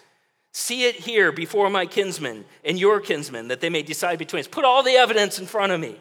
See 0.54 0.86
it 0.86 0.96
here 0.96 1.32
before 1.32 1.70
my 1.70 1.86
kinsmen 1.86 2.46
and 2.65 2.80
your 2.80 3.00
kinsmen, 3.00 3.48
that 3.48 3.62
they 3.62 3.70
may 3.70 3.84
decide 3.84 4.20
between 4.20 4.41
us. 4.41 4.48
Put 4.48 4.65
all 4.65 4.84
the 4.84 4.91
evidence 4.91 5.39
in 5.39 5.46
front 5.46 5.72
of 5.72 5.80
me. 5.80 5.98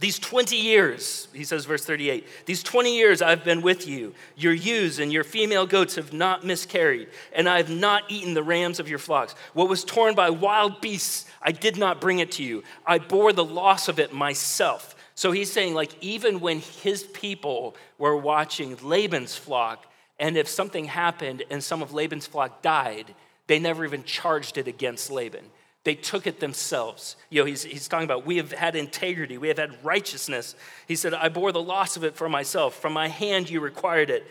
These 0.00 0.18
20 0.18 0.56
years, 0.56 1.28
he 1.32 1.44
says, 1.44 1.66
verse 1.66 1.84
38, 1.84 2.26
these 2.46 2.64
20 2.64 2.96
years 2.96 3.22
I've 3.22 3.44
been 3.44 3.62
with 3.62 3.86
you. 3.86 4.12
Your 4.36 4.52
ewes 4.52 4.98
and 4.98 5.12
your 5.12 5.22
female 5.22 5.66
goats 5.66 5.94
have 5.94 6.12
not 6.12 6.44
miscarried, 6.44 7.08
and 7.32 7.48
I 7.48 7.58
have 7.58 7.70
not 7.70 8.02
eaten 8.08 8.34
the 8.34 8.42
rams 8.42 8.80
of 8.80 8.88
your 8.88 8.98
flocks. 8.98 9.36
What 9.52 9.68
was 9.68 9.84
torn 9.84 10.16
by 10.16 10.30
wild 10.30 10.80
beasts, 10.80 11.26
I 11.40 11.52
did 11.52 11.76
not 11.76 12.00
bring 12.00 12.18
it 12.18 12.32
to 12.32 12.42
you. 12.42 12.64
I 12.84 12.98
bore 12.98 13.32
the 13.32 13.44
loss 13.44 13.86
of 13.88 14.00
it 14.00 14.12
myself. 14.12 14.96
So 15.14 15.30
he's 15.30 15.52
saying, 15.52 15.74
like, 15.74 15.92
even 16.00 16.40
when 16.40 16.60
his 16.60 17.04
people 17.04 17.76
were 17.98 18.16
watching 18.16 18.76
Laban's 18.82 19.36
flock, 19.36 19.86
and 20.18 20.36
if 20.36 20.48
something 20.48 20.86
happened 20.86 21.44
and 21.50 21.62
some 21.62 21.82
of 21.82 21.92
Laban's 21.92 22.26
flock 22.26 22.62
died, 22.62 23.14
they 23.46 23.58
never 23.58 23.84
even 23.84 24.04
charged 24.04 24.58
it 24.58 24.68
against 24.68 25.10
Laban. 25.10 25.44
They 25.84 25.94
took 25.94 26.26
it 26.26 26.40
themselves. 26.40 27.16
You 27.30 27.42
know, 27.42 27.46
he's, 27.46 27.62
he's 27.62 27.88
talking 27.88 28.06
about 28.06 28.24
we 28.24 28.38
have 28.38 28.52
had 28.52 28.74
integrity, 28.74 29.36
we 29.36 29.48
have 29.48 29.58
had 29.58 29.84
righteousness. 29.84 30.54
He 30.88 30.96
said, 30.96 31.12
I 31.12 31.28
bore 31.28 31.52
the 31.52 31.62
loss 31.62 31.96
of 31.96 32.04
it 32.04 32.14
for 32.14 32.28
myself. 32.28 32.74
From 32.80 32.94
my 32.94 33.08
hand 33.08 33.50
you 33.50 33.60
required 33.60 34.08
it. 34.08 34.26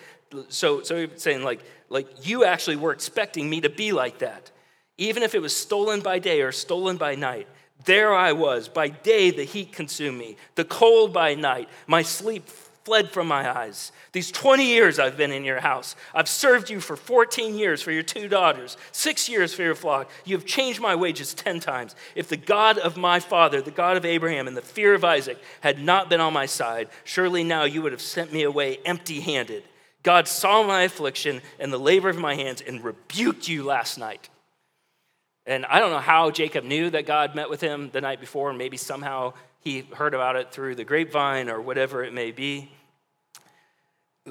So, 0.49 0.81
so 0.81 1.07
he's 1.07 1.21
saying, 1.21 1.43
like, 1.43 1.61
like, 1.89 2.27
you 2.27 2.43
actually 2.43 2.77
were 2.77 2.91
expecting 2.91 3.49
me 3.49 3.61
to 3.61 3.69
be 3.69 3.91
like 3.91 4.19
that. 4.19 4.51
Even 4.97 5.21
if 5.21 5.35
it 5.35 5.41
was 5.41 5.55
stolen 5.55 6.01
by 6.01 6.17
day 6.17 6.41
or 6.41 6.51
stolen 6.51 6.97
by 6.97 7.13
night, 7.13 7.47
there 7.85 8.13
I 8.13 8.31
was. 8.31 8.67
By 8.67 8.89
day 8.89 9.31
the 9.31 9.43
heat 9.43 9.71
consumed 9.71 10.17
me, 10.17 10.37
the 10.55 10.65
cold 10.65 11.13
by 11.13 11.35
night. 11.35 11.69
My 11.87 12.01
sleep 12.01 12.47
fled 12.83 13.11
from 13.11 13.27
my 13.27 13.49
eyes. 13.49 13.91
These 14.11 14.31
20 14.31 14.65
years 14.65 14.99
I've 14.99 15.15
been 15.15 15.31
in 15.31 15.45
your 15.45 15.61
house. 15.61 15.95
I've 16.13 16.27
served 16.27 16.69
you 16.69 16.79
for 16.79 16.95
14 16.95 17.55
years 17.55 17.81
for 17.81 17.91
your 17.91 18.03
two 18.03 18.27
daughters, 18.27 18.77
six 18.91 19.29
years 19.29 19.53
for 19.53 19.63
your 19.63 19.75
flock. 19.75 20.09
You 20.25 20.35
have 20.35 20.45
changed 20.45 20.81
my 20.81 20.95
wages 20.95 21.33
10 21.33 21.59
times. 21.61 21.95
If 22.15 22.27
the 22.27 22.37
God 22.37 22.77
of 22.77 22.97
my 22.97 23.19
father, 23.19 23.61
the 23.61 23.71
God 23.71 23.95
of 23.95 24.05
Abraham, 24.05 24.47
and 24.47 24.57
the 24.57 24.61
fear 24.61 24.93
of 24.93 25.05
Isaac 25.05 25.41
had 25.61 25.79
not 25.79 26.09
been 26.09 26.19
on 26.19 26.33
my 26.33 26.45
side, 26.45 26.89
surely 27.03 27.43
now 27.43 27.63
you 27.63 27.81
would 27.81 27.93
have 27.93 28.01
sent 28.01 28.33
me 28.33 28.43
away 28.43 28.79
empty 28.85 29.21
handed. 29.21 29.63
God 30.03 30.27
saw 30.27 30.63
my 30.63 30.81
affliction 30.81 31.41
and 31.59 31.71
the 31.71 31.79
labor 31.79 32.09
of 32.09 32.17
my 32.17 32.35
hands 32.35 32.61
and 32.61 32.83
rebuked 32.83 33.47
you 33.47 33.63
last 33.63 33.97
night. 33.97 34.29
And 35.45 35.65
I 35.65 35.79
don't 35.79 35.91
know 35.91 35.99
how 35.99 36.31
Jacob 36.31 36.63
knew 36.63 36.89
that 36.89 37.05
God 37.05 37.35
met 37.35 37.49
with 37.49 37.59
him 37.59 37.89
the 37.91 38.01
night 38.01 38.19
before, 38.19 38.49
and 38.49 38.57
maybe 38.57 38.77
somehow 38.77 39.33
he 39.59 39.81
heard 39.95 40.13
about 40.13 40.35
it 40.35 40.51
through 40.51 40.75
the 40.75 40.85
grapevine 40.85 41.49
or 41.49 41.61
whatever 41.61 42.03
it 42.03 42.13
may 42.13 42.31
be. 42.31 42.71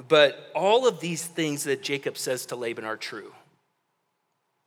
But 0.07 0.51
all 0.55 0.87
of 0.87 0.99
these 0.99 1.23
things 1.23 1.65
that 1.65 1.83
Jacob 1.83 2.17
says 2.17 2.47
to 2.47 2.55
Laban 2.55 2.85
are 2.85 2.97
true. 2.97 3.31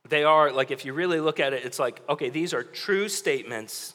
They 0.07 0.23
are, 0.23 0.51
like, 0.53 0.71
if 0.71 0.85
you 0.85 0.93
really 0.93 1.19
look 1.19 1.41
at 1.41 1.51
it, 1.51 1.65
it's 1.65 1.79
like, 1.79 2.01
okay, 2.07 2.29
these 2.29 2.53
are 2.53 2.63
true 2.63 3.09
statements. 3.09 3.93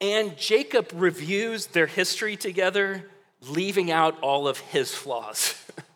And 0.00 0.36
Jacob 0.38 0.90
reviews 0.94 1.66
their 1.66 1.86
history 1.86 2.36
together, 2.36 3.08
leaving 3.48 3.90
out 3.90 4.18
all 4.20 4.48
of 4.48 4.58
his 4.58 4.94
flaws. 4.94 5.54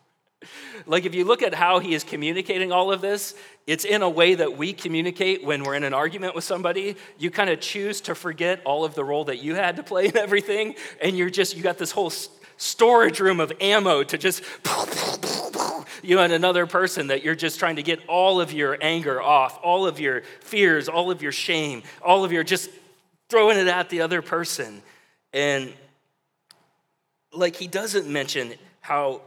like, 0.85 1.05
if 1.05 1.15
you 1.15 1.25
look 1.25 1.41
at 1.41 1.53
how 1.53 1.79
he 1.79 1.93
is 1.93 2.03
communicating 2.03 2.71
all 2.71 2.91
of 2.91 3.01
this, 3.01 3.35
it's 3.65 3.85
in 3.85 4.01
a 4.01 4.09
way 4.09 4.35
that 4.35 4.57
we 4.57 4.73
communicate 4.73 5.43
when 5.43 5.63
we're 5.63 5.75
in 5.75 5.83
an 5.83 5.93
argument 5.93 6.35
with 6.35 6.43
somebody. 6.43 6.95
You 7.17 7.31
kind 7.31 7.49
of 7.49 7.59
choose 7.59 8.01
to 8.01 8.15
forget 8.15 8.61
all 8.65 8.85
of 8.85 8.95
the 8.95 9.03
role 9.03 9.25
that 9.25 9.37
you 9.37 9.55
had 9.55 9.75
to 9.77 9.83
play 9.83 10.07
in 10.07 10.17
everything, 10.17 10.75
and 11.01 11.17
you're 11.17 11.29
just, 11.29 11.55
you 11.55 11.63
got 11.63 11.77
this 11.77 11.91
whole 11.91 12.11
storage 12.57 13.19
room 13.19 13.39
of 13.39 13.51
ammo 13.61 14.03
to 14.03 14.17
just, 14.17 14.43
you 16.01 16.19
and 16.19 16.33
another 16.33 16.65
person 16.65 17.07
that 17.07 17.23
you're 17.23 17.35
just 17.35 17.59
trying 17.59 17.75
to 17.75 17.83
get 17.83 17.99
all 18.07 18.39
of 18.41 18.51
your 18.51 18.77
anger 18.81 19.21
off, 19.21 19.59
all 19.63 19.85
of 19.85 19.99
your 19.99 20.21
fears, 20.41 20.87
all 20.87 21.11
of 21.11 21.21
your 21.21 21.31
shame, 21.31 21.83
all 22.03 22.23
of 22.23 22.31
your 22.31 22.43
just 22.43 22.69
throwing 23.29 23.57
it 23.57 23.67
at 23.67 23.89
the 23.89 24.01
other 24.01 24.21
person. 24.21 24.81
And 25.33 25.73
like 27.33 27.55
he 27.55 27.67
doesn't 27.67 28.07
mention 28.07 28.53
how 28.81 29.21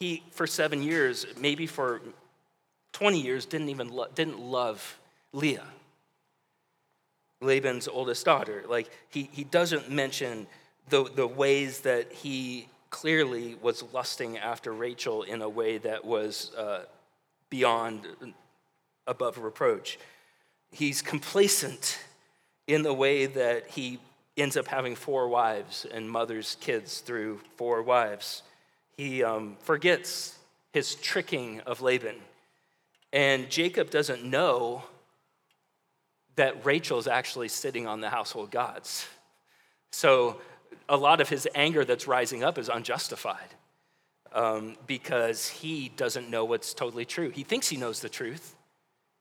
he, 0.00 0.22
for 0.32 0.46
seven 0.46 0.82
years, 0.82 1.26
maybe 1.38 1.66
for 1.66 2.00
20 2.92 3.20
years, 3.20 3.44
didn't 3.44 3.68
even 3.68 3.90
lo- 3.90 4.08
didn't 4.14 4.40
love 4.40 4.98
Leah, 5.32 5.66
Laban's 7.42 7.86
oldest 7.86 8.24
daughter. 8.24 8.64
Like 8.66 8.90
he, 9.10 9.28
he 9.30 9.44
doesn't 9.44 9.90
mention 9.90 10.46
the, 10.88 11.04
the 11.04 11.26
ways 11.26 11.80
that 11.80 12.12
he 12.12 12.66
clearly 12.88 13.56
was 13.62 13.84
lusting 13.92 14.38
after 14.38 14.72
Rachel 14.72 15.22
in 15.22 15.42
a 15.42 15.48
way 15.48 15.78
that 15.78 16.04
was 16.04 16.52
uh, 16.54 16.84
beyond, 17.50 18.06
above 19.06 19.38
reproach. 19.38 19.98
He's 20.72 21.02
complacent 21.02 21.98
in 22.66 22.82
the 22.82 22.94
way 22.94 23.26
that 23.26 23.68
he 23.68 23.98
ends 24.36 24.56
up 24.56 24.66
having 24.66 24.94
four 24.94 25.28
wives 25.28 25.86
and 25.92 26.10
mothers 26.10 26.56
kids 26.60 27.00
through 27.00 27.40
four 27.56 27.82
wives. 27.82 28.42
He 29.00 29.24
um, 29.24 29.56
forgets 29.60 30.36
his 30.74 30.94
tricking 30.94 31.62
of 31.62 31.80
Laban 31.80 32.16
and 33.14 33.48
Jacob 33.48 33.88
doesn't 33.88 34.22
know 34.22 34.82
that 36.36 36.66
Rachel's 36.66 37.06
actually 37.06 37.48
sitting 37.48 37.86
on 37.86 38.02
the 38.02 38.10
household 38.10 38.50
gods. 38.50 39.06
So 39.90 40.42
a 40.86 40.98
lot 40.98 41.22
of 41.22 41.30
his 41.30 41.48
anger 41.54 41.82
that's 41.82 42.06
rising 42.06 42.44
up 42.44 42.58
is 42.58 42.68
unjustified 42.68 43.54
um, 44.34 44.76
because 44.86 45.48
he 45.48 45.88
doesn't 45.96 46.28
know 46.28 46.44
what's 46.44 46.74
totally 46.74 47.06
true. 47.06 47.30
He 47.30 47.42
thinks 47.42 47.70
he 47.70 47.78
knows 47.78 48.00
the 48.00 48.10
truth. 48.10 48.54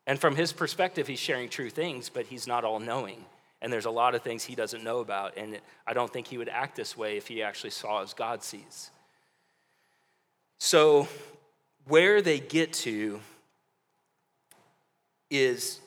And 0.05 0.19
from 0.19 0.35
his 0.35 0.51
perspective, 0.51 1.07
he's 1.07 1.19
sharing 1.19 1.47
true 1.47 1.69
things, 1.69 2.09
but 2.09 2.25
he's 2.25 2.47
not 2.47 2.65
all 2.65 2.81
knowing. 2.81 3.23
And 3.61 3.71
there's 3.71 3.85
a 3.85 3.91
lot 3.91 4.13
of 4.13 4.23
things 4.23 4.43
he 4.43 4.55
doesn't 4.55 4.83
know 4.83 4.99
about. 4.99 5.37
And 5.37 5.61
I 5.87 5.93
don't 5.93 6.11
think 6.11 6.27
he 6.27 6.37
would 6.37 6.49
act 6.49 6.75
this 6.75 6.97
way 6.97 7.15
if 7.15 7.29
he 7.29 7.41
actually 7.41 7.69
saw 7.69 8.01
as 8.01 8.13
God 8.13 8.43
sees. 8.43 8.91
So, 10.59 11.07
where 11.87 12.21
they 12.21 12.39
get 12.39 12.73
to 12.73 13.19
is 15.29 15.79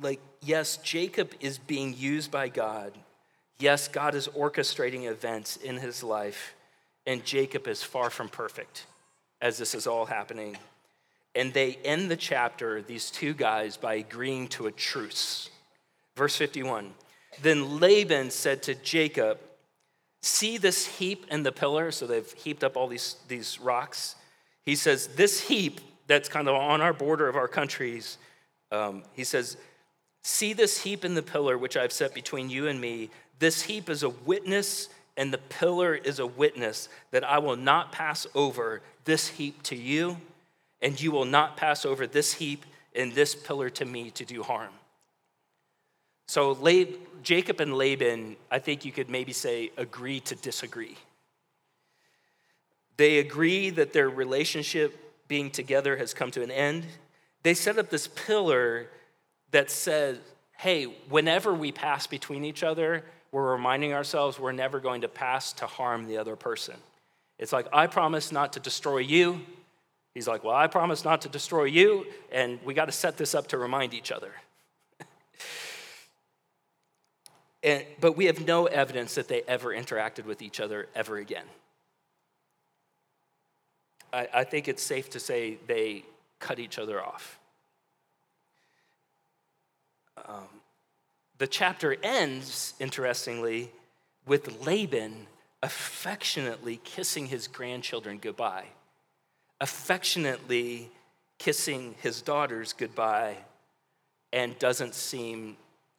like, 0.00 0.20
yes, 0.42 0.76
Jacob 0.78 1.32
is 1.40 1.58
being 1.58 1.94
used 1.96 2.30
by 2.30 2.48
God. 2.48 2.92
Yes, 3.58 3.88
God 3.88 4.14
is 4.14 4.28
orchestrating 4.28 5.10
events 5.10 5.56
in 5.56 5.76
his 5.78 6.02
life, 6.02 6.54
and 7.06 7.24
Jacob 7.24 7.66
is 7.66 7.82
far 7.82 8.10
from 8.10 8.28
perfect 8.28 8.84
as 9.40 9.56
this 9.56 9.74
is 9.74 9.86
all 9.86 10.04
happening. 10.04 10.58
And 11.34 11.52
they 11.52 11.78
end 11.84 12.10
the 12.10 12.16
chapter, 12.16 12.82
these 12.82 13.10
two 13.10 13.32
guys, 13.34 13.76
by 13.76 13.94
agreeing 13.94 14.48
to 14.48 14.66
a 14.66 14.72
truce. 14.72 15.48
Verse 16.16 16.36
51 16.36 16.92
Then 17.42 17.80
Laban 17.80 18.30
said 18.30 18.62
to 18.64 18.74
Jacob, 18.74 19.38
See 20.22 20.58
this 20.58 20.86
heap 20.86 21.26
and 21.30 21.44
the 21.44 21.52
pillar? 21.52 21.90
So 21.90 22.06
they've 22.06 22.30
heaped 22.32 22.64
up 22.64 22.76
all 22.76 22.88
these, 22.88 23.16
these 23.28 23.60
rocks. 23.60 24.16
He 24.64 24.74
says, 24.74 25.08
This 25.08 25.40
heap 25.40 25.80
that's 26.06 26.28
kind 26.28 26.48
of 26.48 26.54
on 26.54 26.80
our 26.80 26.92
border 26.92 27.28
of 27.28 27.36
our 27.36 27.48
countries. 27.48 28.18
Um, 28.72 29.04
he 29.12 29.24
says, 29.24 29.56
See 30.22 30.52
this 30.52 30.82
heap 30.82 31.04
and 31.04 31.16
the 31.16 31.22
pillar 31.22 31.56
which 31.56 31.76
I've 31.76 31.92
set 31.92 32.14
between 32.14 32.50
you 32.50 32.66
and 32.66 32.80
me. 32.80 33.10
This 33.38 33.62
heap 33.62 33.88
is 33.88 34.02
a 34.02 34.08
witness, 34.08 34.88
and 35.16 35.32
the 35.32 35.38
pillar 35.38 35.94
is 35.94 36.18
a 36.18 36.26
witness 36.26 36.88
that 37.10 37.22
I 37.22 37.38
will 37.38 37.56
not 37.56 37.92
pass 37.92 38.26
over 38.34 38.82
this 39.04 39.28
heap 39.28 39.62
to 39.64 39.76
you, 39.76 40.16
and 40.82 41.00
you 41.00 41.12
will 41.12 41.24
not 41.24 41.56
pass 41.56 41.86
over 41.86 42.06
this 42.06 42.34
heap 42.34 42.66
and 42.94 43.12
this 43.12 43.34
pillar 43.34 43.70
to 43.70 43.84
me 43.84 44.10
to 44.12 44.24
do 44.24 44.42
harm. 44.42 44.72
So 46.26 46.56
Jacob 47.22 47.60
and 47.60 47.74
Laban, 47.76 48.36
I 48.50 48.58
think 48.58 48.84
you 48.84 48.92
could 48.92 49.08
maybe 49.08 49.32
say, 49.32 49.70
agree 49.76 50.20
to 50.20 50.34
disagree. 50.34 50.96
They 52.96 53.18
agree 53.18 53.70
that 53.70 53.92
their 53.92 54.08
relationship 54.08 55.28
being 55.28 55.50
together 55.50 55.96
has 55.96 56.14
come 56.14 56.30
to 56.32 56.42
an 56.42 56.50
end. 56.50 56.84
They 57.42 57.54
set 57.54 57.78
up 57.78 57.90
this 57.90 58.08
pillar 58.08 58.88
that 59.50 59.70
says, 59.70 60.18
hey, 60.56 60.84
whenever 61.08 61.52
we 61.52 61.72
pass 61.72 62.06
between 62.06 62.44
each 62.44 62.62
other, 62.62 63.04
we're 63.32 63.52
reminding 63.52 63.92
ourselves 63.92 64.38
we're 64.38 64.52
never 64.52 64.80
going 64.80 65.02
to 65.02 65.08
pass 65.08 65.52
to 65.54 65.66
harm 65.66 66.06
the 66.06 66.16
other 66.18 66.36
person. 66.36 66.76
It's 67.38 67.52
like, 67.52 67.66
I 67.72 67.86
promise 67.86 68.32
not 68.32 68.54
to 68.54 68.60
destroy 68.60 68.98
you. 68.98 69.40
He's 70.14 70.26
like, 70.26 70.42
well, 70.42 70.56
I 70.56 70.66
promise 70.66 71.04
not 71.04 71.20
to 71.22 71.28
destroy 71.28 71.64
you, 71.64 72.06
and 72.32 72.58
we 72.64 72.72
got 72.72 72.86
to 72.86 72.92
set 72.92 73.18
this 73.18 73.34
up 73.34 73.48
to 73.48 73.58
remind 73.58 73.92
each 73.92 74.10
other. 74.10 74.32
And, 77.66 77.84
but 78.00 78.16
we 78.16 78.26
have 78.26 78.46
no 78.46 78.66
evidence 78.66 79.16
that 79.16 79.26
they 79.26 79.42
ever 79.48 79.70
interacted 79.70 80.24
with 80.24 80.40
each 80.40 80.60
other 80.60 80.88
ever 80.94 81.18
again. 81.18 81.44
I, 84.12 84.28
I 84.32 84.44
think 84.44 84.68
it's 84.68 84.82
safe 84.82 85.10
to 85.10 85.20
say 85.20 85.58
they 85.66 86.04
cut 86.38 86.60
each 86.60 86.78
other 86.78 87.02
off. 87.02 87.40
Um, 90.28 90.44
the 91.38 91.48
chapter 91.48 91.96
ends, 92.04 92.74
interestingly, 92.78 93.72
with 94.26 94.64
Laban 94.64 95.26
affectionately 95.62 96.80
kissing 96.84 97.26
his 97.26 97.48
grandchildren 97.48 98.18
goodbye, 98.18 98.66
affectionately 99.60 100.88
kissing 101.38 101.96
his 102.00 102.22
daughters 102.22 102.72
goodbye, 102.72 103.36
and 104.32 104.56
doesn't 104.60 104.94
seem 104.94 105.56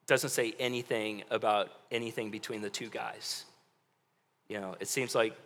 doesn't 0.07 0.29
say 0.29 0.55
anything 0.57 1.23
about 1.29 1.69
anything 1.91 2.31
between 2.31 2.61
the 2.61 2.69
two 2.69 2.87
guys. 2.89 3.43
You 4.47 4.59
know, 4.61 4.75
it 4.79 4.87
seems 4.87 5.13
like 5.13 5.37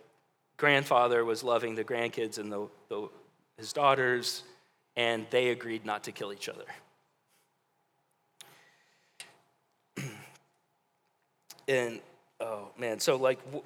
grandfather 0.56 1.24
was 1.24 1.42
loving 1.42 1.74
the 1.74 1.82
grandkids 1.82 2.38
and 2.38 2.50
the, 2.52 2.68
the, 2.88 3.08
his 3.58 3.72
daughters, 3.72 4.44
and 4.96 5.26
they 5.30 5.48
agreed 5.50 5.84
not 5.84 6.04
to 6.04 6.12
kill 6.12 6.32
each 6.32 6.48
other. 6.48 6.64
and 11.68 12.00
oh 12.40 12.68
man, 12.78 13.00
so 13.00 13.16
like, 13.16 13.44
w- 13.46 13.64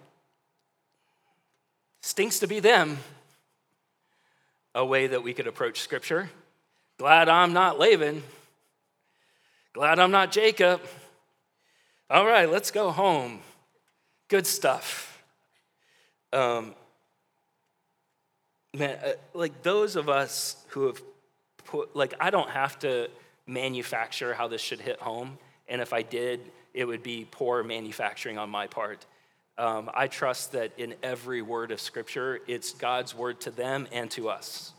stinks 2.00 2.38
to 2.38 2.46
be 2.46 2.60
them. 2.60 2.98
A 4.74 4.84
way 4.84 5.06
that 5.06 5.22
we 5.22 5.32
could 5.32 5.46
approach 5.46 5.80
Scripture. 5.80 6.28
Glad 6.98 7.30
I'm 7.30 7.54
not 7.54 7.78
Laban. 7.78 8.22
Glad 9.76 9.98
I'm 9.98 10.10
not 10.10 10.32
Jacob. 10.32 10.80
All 12.08 12.24
right, 12.24 12.50
let's 12.50 12.70
go 12.70 12.90
home. 12.90 13.40
Good 14.28 14.46
stuff. 14.46 15.22
Um, 16.32 16.74
man, 18.72 18.96
uh, 19.04 19.12
like 19.34 19.62
those 19.62 19.96
of 19.96 20.08
us 20.08 20.56
who 20.68 20.86
have 20.86 21.02
put, 21.66 21.94
like, 21.94 22.14
I 22.18 22.30
don't 22.30 22.48
have 22.48 22.78
to 22.78 23.10
manufacture 23.46 24.32
how 24.32 24.48
this 24.48 24.62
should 24.62 24.80
hit 24.80 24.98
home. 24.98 25.36
And 25.68 25.82
if 25.82 25.92
I 25.92 26.00
did, 26.00 26.40
it 26.72 26.86
would 26.86 27.02
be 27.02 27.28
poor 27.30 27.62
manufacturing 27.62 28.38
on 28.38 28.48
my 28.48 28.68
part. 28.68 29.04
Um, 29.58 29.90
I 29.92 30.06
trust 30.06 30.52
that 30.52 30.72
in 30.78 30.94
every 31.02 31.42
word 31.42 31.70
of 31.70 31.82
Scripture, 31.82 32.40
it's 32.46 32.72
God's 32.72 33.14
word 33.14 33.42
to 33.42 33.50
them 33.50 33.88
and 33.92 34.10
to 34.12 34.30
us, 34.30 34.72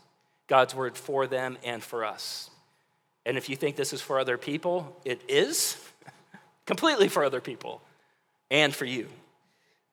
God's 0.48 0.74
word 0.74 0.96
for 0.96 1.28
them 1.28 1.56
and 1.62 1.84
for 1.84 2.04
us. 2.04 2.50
And 3.28 3.36
if 3.36 3.50
you 3.50 3.56
think 3.56 3.76
this 3.76 3.92
is 3.92 4.00
for 4.00 4.18
other 4.18 4.38
people, 4.38 4.96
it 5.04 5.20
is 5.28 5.76
completely 6.66 7.08
for 7.08 7.22
other 7.22 7.42
people 7.42 7.82
and 8.50 8.74
for 8.74 8.86
you. 8.86 9.06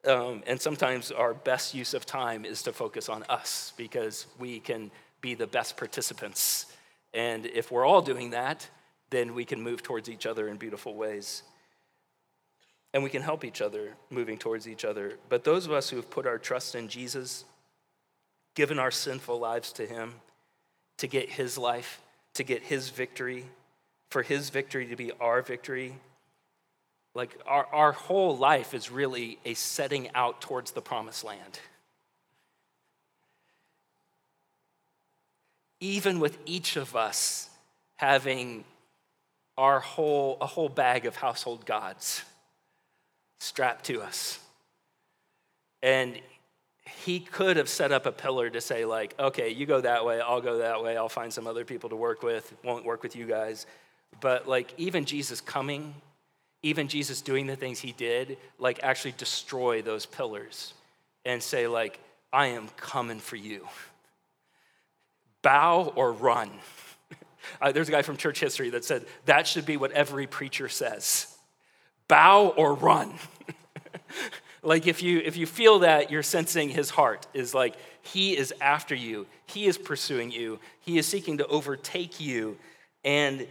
Um, 0.08 0.42
and 0.48 0.60
sometimes 0.62 1.12
our 1.12 1.34
best 1.34 1.74
use 1.74 1.94
of 1.94 2.06
time 2.06 2.46
is 2.46 2.64
to 2.64 2.72
focus 2.72 3.10
on 3.10 3.24
us 3.24 3.74
because 3.76 4.26
we 4.40 4.60
can 4.60 4.90
be 5.20 5.34
the 5.34 5.48
best 5.48 5.76
participants. 5.76 6.68
And 7.14 7.46
if 7.46 7.72
we're 7.72 7.86
all 7.86 8.02
doing 8.02 8.30
that, 8.30 8.70
then 9.10 9.34
we 9.36 9.44
can 9.44 9.62
move 9.62 9.84
towards 9.84 10.10
each 10.10 10.26
other 10.26 10.48
in 10.48 10.56
beautiful 10.56 10.96
ways 10.96 11.44
and 12.94 13.04
we 13.04 13.10
can 13.10 13.22
help 13.22 13.44
each 13.44 13.62
other 13.62 13.90
moving 14.10 14.38
towards 14.38 14.70
each 14.70 14.86
other. 14.86 15.20
But 15.28 15.44
those 15.44 15.66
of 15.66 15.74
us 15.74 15.90
who 15.90 15.98
have 15.98 16.10
put 16.10 16.26
our 16.26 16.38
trust 16.38 16.76
in 16.76 16.88
Jesus, 16.88 17.44
given 18.56 18.80
our 18.80 18.92
sinful 18.92 19.38
lives 19.38 19.74
to 19.74 19.86
Him 19.86 20.14
to 21.00 21.08
get 21.08 21.30
His 21.30 21.58
life, 21.58 22.00
to 22.36 22.44
get 22.44 22.64
His 22.64 22.90
victory, 22.90 23.46
for 24.10 24.22
His 24.22 24.50
victory 24.50 24.88
to 24.88 24.96
be 24.96 25.12
our 25.20 25.42
victory, 25.42 25.96
like 27.14 27.38
our, 27.48 27.66
our 27.72 27.92
whole 27.94 28.38
life 28.38 28.74
is 28.74 28.92
really 28.92 29.40
a 29.46 29.54
setting 29.54 30.10
out 30.14 30.42
towards 30.42 30.72
the 30.72 30.82
promised 30.82 31.24
land. 31.24 31.60
Even 35.80 36.20
with 36.20 36.38
each 36.46 36.76
of 36.76 36.96
us 36.96 37.50
having 37.96 38.66
our 39.58 39.80
whole, 39.80 40.38
a 40.42 40.46
whole 40.46 40.70
bag 40.70 41.06
of 41.06 41.16
household 41.16 41.66
gods 41.66 42.24
strapped 43.40 43.86
to 43.86 44.02
us. 44.02 44.40
And 45.82 46.20
he 46.86 47.20
could 47.20 47.58
have 47.58 47.70
set 47.70 47.92
up 47.92 48.06
a 48.06 48.12
pillar 48.12 48.50
to 48.50 48.62
say, 48.62 48.86
like, 48.86 49.16
okay, 49.20 49.50
you 49.50 49.66
go 49.66 49.82
that 49.82 50.06
way, 50.06 50.22
I'll 50.22 50.42
go 50.42 50.60
that 50.60 50.84
way, 50.84 50.96
I'll 50.98 51.10
find 51.10 51.34
some 51.34 51.48
other 51.48 51.66
people 51.66 51.90
to 51.90 51.96
work 51.96 52.22
with, 52.22 52.54
won't 52.64 52.86
work 52.86 53.02
with 53.02 53.16
you 53.16 53.26
guys. 53.26 53.66
But 54.22 54.48
like, 54.48 54.74
even 54.78 55.06
Jesus 55.06 55.42
coming, 55.42 55.96
even 56.62 56.88
Jesus 56.88 57.22
doing 57.22 57.48
the 57.48 57.56
things 57.56 57.80
he 57.80 57.92
did, 57.92 58.38
like, 58.60 58.80
actually 58.84 59.14
destroy 59.18 59.82
those 59.82 60.06
pillars 60.06 60.74
and 61.26 61.42
say, 61.42 61.68
like, 61.68 62.00
I 62.32 62.48
am 62.48 62.70
coming 62.78 63.20
for 63.20 63.36
you. 63.36 63.68
Bow 65.42 65.94
or 65.96 66.12
run. 66.12 66.52
uh, 67.62 67.72
there's 67.72 67.90
a 67.90 67.92
guy 67.92 68.02
from 68.04 68.18
church 68.18 68.40
history 68.40 68.70
that 68.72 68.86
said 68.86 69.06
that 69.26 69.48
should 69.48 69.66
be 69.66 69.78
what 69.78 69.92
every 69.92 70.28
preacher 70.28 70.70
says 70.70 71.32
bow 72.08 72.50
or 72.50 72.76
run. 72.76 73.14
like 74.66 74.88
if 74.88 75.02
you 75.04 75.20
if 75.20 75.38
you 75.38 75.46
feel 75.46 75.80
that 75.80 76.12
you're 76.12 76.24
sensing 76.24 76.70
his 76.70 76.90
heart 76.90 77.28
is 77.34 77.54
like 77.54 77.76
he 78.02 78.38
is 78.38 78.54
after 78.60 78.96
you. 78.96 79.28
He 79.46 79.66
is 79.66 79.78
pursuing 79.78 80.32
you. 80.32 80.60
He 80.82 80.98
is 80.98 81.08
seeking 81.08 81.38
to 81.38 81.48
overtake 81.48 82.20
you 82.20 82.58
and 83.04 83.48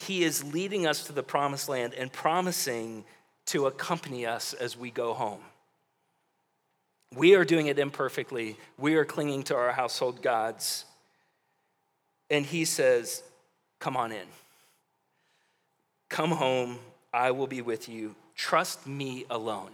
he 0.00 0.24
is 0.24 0.52
leading 0.52 0.86
us 0.86 1.04
to 1.04 1.12
the 1.12 1.22
promised 1.22 1.68
land 1.68 1.94
and 1.94 2.12
promising 2.12 3.04
to 3.46 3.66
accompany 3.66 4.26
us 4.26 4.52
as 4.52 4.76
we 4.76 4.90
go 4.90 5.12
home. 5.12 5.40
We 7.16 7.34
are 7.34 7.44
doing 7.44 7.66
it 7.66 7.78
imperfectly. 7.78 8.56
We 8.76 8.94
are 8.96 9.04
clinging 9.04 9.44
to 9.44 9.56
our 9.56 9.72
household 9.72 10.22
gods. 10.22 10.84
And 12.30 12.44
he 12.44 12.64
says, 12.64 13.22
Come 13.80 13.96
on 13.96 14.12
in. 14.12 14.26
Come 16.08 16.30
home 16.30 16.78
I 17.12 17.30
will 17.30 17.46
be 17.46 17.62
with 17.62 17.88
you. 17.88 18.14
Trust 18.34 18.86
me 18.86 19.24
alone. 19.30 19.70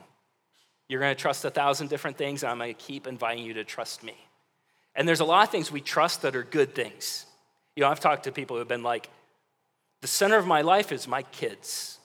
You're 0.88 1.00
going 1.00 1.14
to 1.14 1.20
trust 1.20 1.44
a 1.44 1.50
thousand 1.50 1.88
different 1.88 2.16
things, 2.18 2.42
and 2.42 2.52
I'm 2.52 2.58
going 2.58 2.74
to 2.74 2.80
keep 2.80 3.06
inviting 3.06 3.44
you 3.44 3.54
to 3.54 3.64
trust 3.64 4.02
me. 4.02 4.16
And 4.94 5.08
there's 5.08 5.20
a 5.20 5.24
lot 5.24 5.44
of 5.44 5.50
things 5.50 5.72
we 5.72 5.80
trust 5.80 6.22
that 6.22 6.36
are 6.36 6.42
good 6.42 6.74
things. 6.74 7.26
You 7.76 7.82
know, 7.82 7.88
I've 7.88 8.00
talked 8.00 8.24
to 8.24 8.32
people 8.32 8.56
who've 8.56 8.68
been 8.68 8.82
like, 8.82 9.08
the 10.00 10.08
center 10.08 10.36
of 10.36 10.46
my 10.46 10.60
life 10.60 10.92
is 10.92 11.08
my 11.08 11.22
kids. 11.22 11.98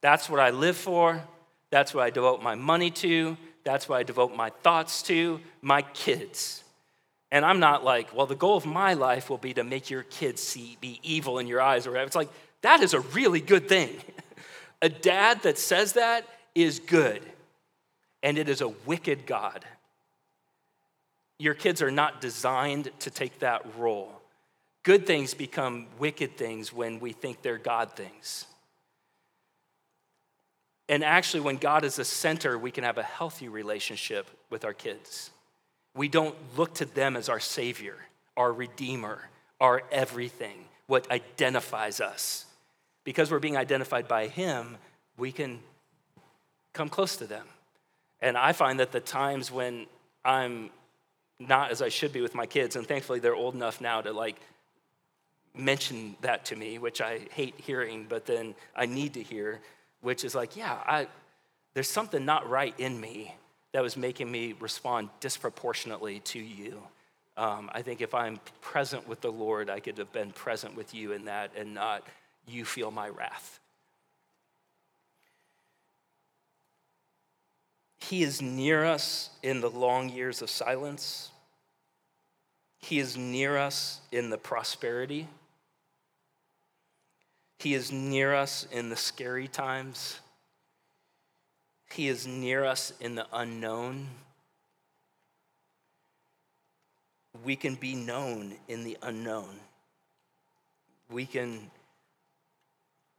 That's 0.00 0.30
what 0.30 0.40
I 0.40 0.50
live 0.50 0.76
for. 0.76 1.22
That's 1.70 1.92
what 1.92 2.04
I 2.04 2.10
devote 2.10 2.42
my 2.42 2.54
money 2.54 2.90
to. 2.92 3.36
That's 3.64 3.88
what 3.88 3.98
I 3.98 4.02
devote 4.02 4.34
my 4.34 4.50
thoughts 4.62 5.02
to, 5.02 5.40
my 5.60 5.82
kids. 5.82 6.62
And 7.30 7.44
I'm 7.44 7.60
not 7.60 7.84
like, 7.84 8.14
well, 8.14 8.26
the 8.26 8.34
goal 8.34 8.56
of 8.56 8.64
my 8.64 8.94
life 8.94 9.28
will 9.28 9.38
be 9.38 9.52
to 9.54 9.64
make 9.64 9.90
your 9.90 10.04
kids 10.04 10.42
see, 10.42 10.78
be 10.80 11.00
evil 11.02 11.38
in 11.38 11.46
your 11.46 11.60
eyes 11.60 11.86
or 11.86 11.90
whatever. 11.90 12.06
It's 12.06 12.16
like, 12.16 12.30
that 12.62 12.80
is 12.80 12.94
a 12.94 13.00
really 13.00 13.40
good 13.40 13.68
thing. 13.68 13.96
a 14.82 14.88
dad 14.88 15.42
that 15.42 15.58
says 15.58 15.94
that 15.94 16.24
is 16.54 16.78
good, 16.78 17.20
and 18.22 18.38
it 18.38 18.48
is 18.48 18.60
a 18.60 18.68
wicked 18.68 19.26
God. 19.26 19.64
Your 21.38 21.54
kids 21.54 21.82
are 21.82 21.90
not 21.90 22.20
designed 22.20 22.90
to 23.00 23.10
take 23.10 23.38
that 23.40 23.64
role. 23.76 24.12
Good 24.82 25.06
things 25.06 25.34
become 25.34 25.86
wicked 25.98 26.36
things 26.36 26.72
when 26.72 26.98
we 26.98 27.12
think 27.12 27.42
they're 27.42 27.58
God 27.58 27.92
things. 27.92 28.46
And 30.88 31.04
actually, 31.04 31.40
when 31.40 31.56
God 31.56 31.84
is 31.84 31.96
the 31.96 32.04
center, 32.04 32.56
we 32.58 32.70
can 32.70 32.84
have 32.84 32.96
a 32.96 33.02
healthy 33.02 33.48
relationship 33.48 34.26
with 34.48 34.64
our 34.64 34.72
kids. 34.72 35.30
We 35.94 36.08
don't 36.08 36.34
look 36.56 36.74
to 36.76 36.86
them 36.86 37.16
as 37.16 37.28
our 37.28 37.40
Savior, 37.40 37.96
our 38.36 38.52
Redeemer, 38.52 39.28
our 39.60 39.82
everything, 39.92 40.64
what 40.86 41.10
identifies 41.10 42.00
us 42.00 42.46
because 43.08 43.30
we're 43.30 43.38
being 43.38 43.56
identified 43.56 44.06
by 44.06 44.26
Him, 44.26 44.76
we 45.16 45.32
can 45.32 45.60
come 46.74 46.90
close 46.90 47.16
to 47.16 47.26
them. 47.26 47.46
And 48.20 48.36
I 48.36 48.52
find 48.52 48.80
that 48.80 48.92
the 48.92 49.00
times 49.00 49.50
when 49.50 49.86
I'm 50.24 50.70
not 51.38 51.70
as 51.70 51.82
I 51.82 51.88
should 51.88 52.12
be 52.12 52.20
with 52.20 52.34
my 52.34 52.46
kids, 52.46 52.76
and 52.76 52.86
thankfully 52.86 53.20
they're 53.20 53.34
old 53.34 53.54
enough 53.54 53.80
now 53.80 54.00
to 54.00 54.12
like 54.12 54.36
mention 55.54 56.16
that 56.20 56.44
to 56.46 56.56
me, 56.56 56.78
which 56.78 57.00
I 57.00 57.20
hate 57.32 57.54
hearing, 57.58 58.06
but 58.08 58.26
then 58.26 58.54
I 58.74 58.86
need 58.86 59.14
to 59.14 59.22
hear, 59.22 59.60
which 60.00 60.24
is 60.24 60.34
like, 60.34 60.56
yeah, 60.56 60.78
I, 60.86 61.06
there's 61.74 61.90
something 61.90 62.24
not 62.24 62.48
right 62.48 62.74
in 62.78 63.00
me 63.00 63.34
that 63.72 63.82
was 63.82 63.96
making 63.96 64.30
me 64.30 64.54
respond 64.60 65.10
disproportionately 65.20 66.20
to 66.20 66.38
you. 66.38 66.82
Um, 67.36 67.70
I 67.72 67.82
think 67.82 68.00
if 68.00 68.14
I'm 68.14 68.40
present 68.60 69.06
with 69.06 69.20
the 69.20 69.30
Lord, 69.30 69.70
I 69.70 69.78
could 69.78 69.98
have 69.98 70.12
been 70.12 70.32
present 70.32 70.74
with 70.74 70.94
you 70.94 71.12
in 71.12 71.26
that 71.26 71.52
and 71.56 71.74
not 71.74 72.04
you 72.46 72.64
feel 72.64 72.90
my 72.90 73.08
wrath. 73.08 73.60
He 78.00 78.22
is 78.22 78.40
near 78.40 78.84
us 78.84 79.30
in 79.42 79.60
the 79.60 79.70
long 79.70 80.08
years 80.08 80.40
of 80.40 80.50
silence. 80.50 81.30
He 82.78 82.98
is 82.98 83.16
near 83.16 83.58
us 83.58 84.00
in 84.12 84.30
the 84.30 84.38
prosperity. 84.38 85.28
He 87.58 87.74
is 87.74 87.90
near 87.90 88.34
us 88.34 88.66
in 88.70 88.88
the 88.88 88.96
scary 88.96 89.48
times. 89.48 90.20
He 91.92 92.08
is 92.08 92.26
near 92.26 92.64
us 92.64 92.92
in 93.00 93.14
the 93.14 93.26
unknown. 93.32 94.08
We 97.44 97.56
can 97.56 97.74
be 97.74 97.94
known 97.94 98.54
in 98.68 98.84
the 98.84 98.96
unknown. 99.02 99.56
We 101.10 101.26
can 101.26 101.70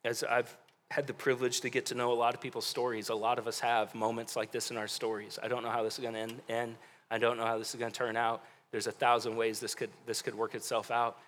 as 0.06 0.24
I've 0.24 0.56
had 0.92 1.06
the 1.06 1.14
privilege 1.14 1.62
to 1.62 1.70
get 1.70 1.86
to 1.88 1.96
know 1.96 2.12
a 2.12 2.16
lot 2.16 2.34
of 2.34 2.42
people's 2.42 2.66
stories, 2.66 3.10
a 3.10 3.16
lot 3.16 3.38
of 3.38 3.48
us 3.48 3.60
have 3.60 3.94
moments 3.94 4.36
like 4.36 4.52
this 4.52 4.72
in 4.72 4.78
our 4.78 4.88
stories. 4.88 5.38
I 5.42 5.48
don't 5.48 5.64
know 5.64 5.70
how 5.70 5.84
this 5.84 6.00
is 6.00 6.00
going 6.02 6.16
to 6.16 6.20
end, 6.20 6.42
end. 6.50 6.76
I 7.12 7.20
don't 7.20 7.38
know 7.38 7.46
how 7.46 7.58
this 7.60 7.74
is 7.74 7.80
going 7.80 7.92
to 7.92 7.98
turn 7.98 8.18
out. 8.18 8.44
There's 8.72 8.88
a 8.88 8.92
thousand 8.92 9.36
ways 9.36 9.60
this 9.60 9.76
could, 9.76 9.92
this 10.06 10.22
could 10.22 10.36
work 10.36 10.56
itself 10.56 10.90
out. 10.90 11.20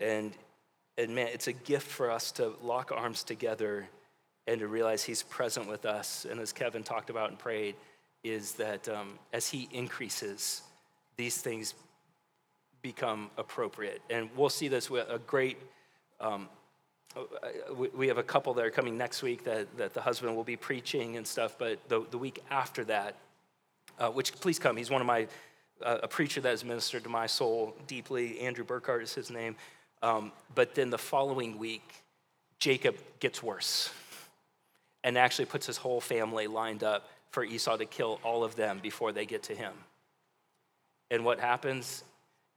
And, 0.00 0.32
and 0.98 1.14
man, 1.14 1.28
it's 1.32 1.46
a 1.46 1.52
gift 1.52 1.86
for 1.86 2.10
us 2.10 2.32
to 2.32 2.54
lock 2.60 2.90
arms 2.92 3.22
together 3.22 3.88
and 4.48 4.60
to 4.60 4.66
realize 4.66 5.04
He's 5.04 5.22
present 5.22 5.68
with 5.68 5.86
us. 5.86 6.26
And 6.28 6.40
as 6.40 6.52
Kevin 6.52 6.82
talked 6.82 7.10
about 7.10 7.30
and 7.30 7.38
prayed, 7.38 7.76
is 8.24 8.52
that 8.52 8.88
um, 8.88 9.18
as 9.32 9.48
He 9.48 9.68
increases, 9.72 10.62
these 11.16 11.36
things 11.38 11.74
become 12.82 13.30
appropriate. 13.36 14.02
And 14.10 14.28
we'll 14.36 14.48
see 14.48 14.66
this 14.66 14.90
with 14.90 15.08
a 15.08 15.20
great 15.20 15.58
um, 16.20 16.48
we 17.94 18.08
have 18.08 18.18
a 18.18 18.22
couple 18.22 18.54
that 18.54 18.64
are 18.64 18.70
coming 18.70 18.96
next 18.96 19.22
week 19.22 19.44
that, 19.44 19.76
that 19.76 19.94
the 19.94 20.00
husband 20.00 20.34
will 20.34 20.44
be 20.44 20.56
preaching 20.56 21.16
and 21.16 21.26
stuff, 21.26 21.56
but 21.58 21.78
the, 21.88 22.04
the 22.10 22.18
week 22.18 22.42
after 22.50 22.84
that, 22.84 23.16
uh, 23.98 24.08
which 24.08 24.32
please 24.40 24.58
come, 24.58 24.76
he's 24.76 24.90
one 24.90 25.00
of 25.00 25.06
my, 25.06 25.26
uh, 25.82 25.98
a 26.02 26.08
preacher 26.08 26.40
that 26.40 26.50
has 26.50 26.64
ministered 26.64 27.02
to 27.04 27.08
my 27.08 27.26
soul 27.26 27.76
deeply. 27.86 28.40
Andrew 28.40 28.64
Burkhardt 28.64 29.02
is 29.02 29.14
his 29.14 29.30
name. 29.30 29.56
Um, 30.02 30.32
but 30.54 30.74
then 30.74 30.90
the 30.90 30.98
following 30.98 31.58
week, 31.58 32.02
Jacob 32.58 32.96
gets 33.20 33.42
worse 33.42 33.90
and 35.04 35.18
actually 35.18 35.44
puts 35.44 35.66
his 35.66 35.76
whole 35.76 36.00
family 36.00 36.46
lined 36.46 36.82
up 36.82 37.08
for 37.30 37.44
Esau 37.44 37.76
to 37.76 37.86
kill 37.86 38.20
all 38.22 38.44
of 38.44 38.56
them 38.56 38.78
before 38.82 39.12
they 39.12 39.26
get 39.26 39.42
to 39.44 39.54
him. 39.54 39.72
And 41.10 41.24
what 41.24 41.40
happens 41.40 42.04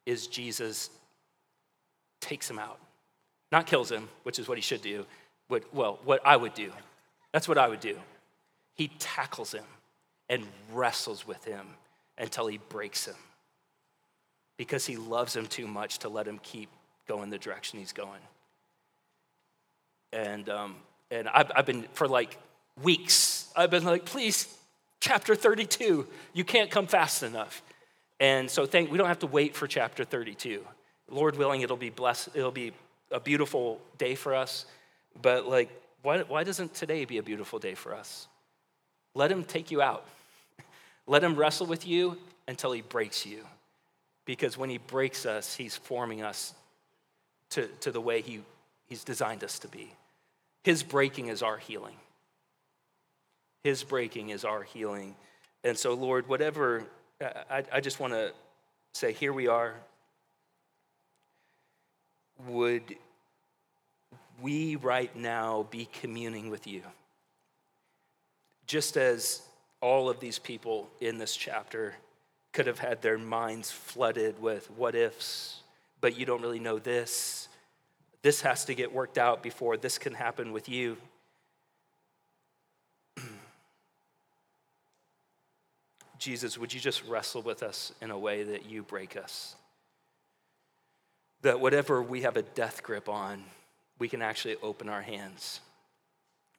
is 0.06 0.28
Jesus 0.28 0.90
takes 2.22 2.50
him 2.50 2.60
out 2.60 2.80
not 3.52 3.68
kills 3.68 3.92
him, 3.92 4.10
which 4.24 4.40
is 4.40 4.48
what 4.48 4.58
he 4.58 4.62
should 4.62 4.82
do, 4.82 5.06
but, 5.48 5.64
well, 5.74 6.00
what 6.04 6.22
I 6.26 6.36
would 6.36 6.54
do. 6.54 6.72
That's 7.32 7.48
what 7.48 7.58
I 7.58 7.68
would 7.68 7.80
do. 7.80 7.98
He 8.74 8.90
tackles 9.00 9.54
him 9.54 9.66
and 10.30 10.46
wrestles 10.72 11.28
with 11.28 11.44
him 11.46 11.68
until 12.18 12.48
he 12.48 12.58
breaks 12.58 13.06
him 13.06 13.16
because 14.58 14.86
he 14.86 14.96
loves 14.96 15.36
him 15.36 15.46
too 15.46 15.68
much 15.68 16.00
to 16.00 16.10
let 16.10 16.28
him 16.28 16.40
keep 16.42 16.70
going 17.08 17.30
the 17.30 17.38
direction 17.38 17.80
he's 17.80 17.94
going. 17.94 18.22
And, 20.14 20.50
um, 20.50 20.76
and 21.12 21.28
I've, 21.28 21.52
I've 21.56 21.66
been, 21.66 21.84
for 21.94 22.08
like 22.08 22.38
weeks, 22.82 23.52
I've 23.56 23.70
been 23.70 23.84
like, 23.84 24.06
please, 24.06 24.54
chapter 25.00 25.36
32, 25.36 26.08
you 26.34 26.44
can't 26.44 26.72
come 26.72 26.88
fast 26.88 27.22
enough. 27.22 27.62
And 28.20 28.50
so 28.50 28.66
thank, 28.66 28.92
we 28.92 28.98
don't 28.98 29.08
have 29.08 29.20
to 29.20 29.28
wait 29.28 29.56
for 29.56 29.68
chapter 29.68 30.04
32. 30.04 30.66
Lord 31.10 31.36
willing, 31.38 31.62
it'll 31.62 31.78
be 31.78 31.90
blessed, 31.90 32.30
it'll 32.34 32.52
be 32.52 32.72
a 33.12 33.20
beautiful 33.20 33.82
day 33.98 34.16
for 34.16 34.36
us. 34.36 34.66
But 35.22 35.48
like, 35.48 35.70
why, 36.02 36.22
why 36.22 36.44
doesn't 36.44 36.74
today 36.74 37.06
be 37.06 37.18
a 37.18 37.24
beautiful 37.24 37.60
day 37.60 37.76
for 37.76 37.96
us? 37.96 38.28
Let 39.14 39.32
him 39.32 39.44
take 39.44 39.72
you 39.72 39.82
out. 39.82 40.06
Let 41.08 41.24
him 41.24 41.36
wrestle 41.36 41.68
with 41.68 41.88
you 41.88 42.18
until 42.48 42.72
he 42.72 42.82
breaks 42.82 43.26
you. 43.26 43.46
Because 44.26 44.58
when 44.58 44.70
he 44.70 44.78
breaks 44.78 45.26
us, 45.26 45.56
he's 45.56 45.76
forming 45.76 46.22
us 46.22 46.54
to, 47.52 47.68
to 47.82 47.92
the 47.92 48.02
way 48.02 48.22
he, 48.22 48.42
he's 48.88 49.04
designed 49.04 49.44
us 49.44 49.60
to 49.60 49.68
be. 49.68 49.92
His 50.64 50.84
breaking 50.84 51.28
is 51.28 51.44
our 51.44 51.58
healing. 51.58 51.96
His 53.64 53.84
breaking 53.84 54.30
is 54.30 54.44
our 54.44 54.64
healing. 54.64 55.16
And 55.64 55.78
so, 55.78 55.94
Lord, 55.94 56.28
whatever, 56.28 56.84
I, 57.22 57.64
I 57.72 57.82
just 57.82 58.00
want 58.00 58.14
to 58.14 58.32
say, 58.94 59.14
here 59.14 59.34
we 59.34 59.48
are. 59.48 59.76
Would 62.48 62.96
we 64.42 64.76
right 64.76 65.16
now 65.16 65.68
be 65.70 65.88
communing 66.02 66.50
with 66.50 66.68
you? 66.68 66.82
Just 68.68 68.98
as 68.98 69.42
all 69.82 70.10
of 70.10 70.20
these 70.20 70.40
people 70.40 70.90
in 71.00 71.18
this 71.18 71.36
chapter 71.36 71.96
could 72.52 72.68
have 72.68 72.80
had 72.80 73.02
their 73.02 73.18
minds 73.18 73.72
flooded 73.72 74.42
with 74.42 74.70
what 74.72 74.96
ifs, 74.96 75.62
but 76.02 76.18
you 76.18 76.26
don't 76.26 76.42
really 76.42 76.60
know 76.60 76.80
this. 76.80 77.48
This 78.22 78.42
has 78.42 78.66
to 78.66 78.74
get 78.74 78.94
worked 78.94 79.18
out 79.18 79.44
before 79.44 79.78
this 79.78 79.98
can 79.98 80.14
happen 80.14 80.52
with 80.52 80.68
you. 80.68 80.98
Jesus, 86.18 86.58
would 86.58 86.74
you 86.74 86.80
just 86.80 87.06
wrestle 87.06 87.42
with 87.42 87.62
us 87.62 87.94
in 88.02 88.10
a 88.10 88.18
way 88.18 88.44
that 88.44 88.66
you 88.66 88.82
break 88.82 89.16
us? 89.16 89.56
That 91.42 91.60
whatever 91.60 92.02
we 92.02 92.22
have 92.22 92.38
a 92.38 92.42
death 92.42 92.84
grip 92.84 93.08
on, 93.08 93.44
we 94.00 94.10
can 94.10 94.22
actually 94.22 94.56
open 94.62 94.90
our 94.90 95.02
hands. 95.02 95.60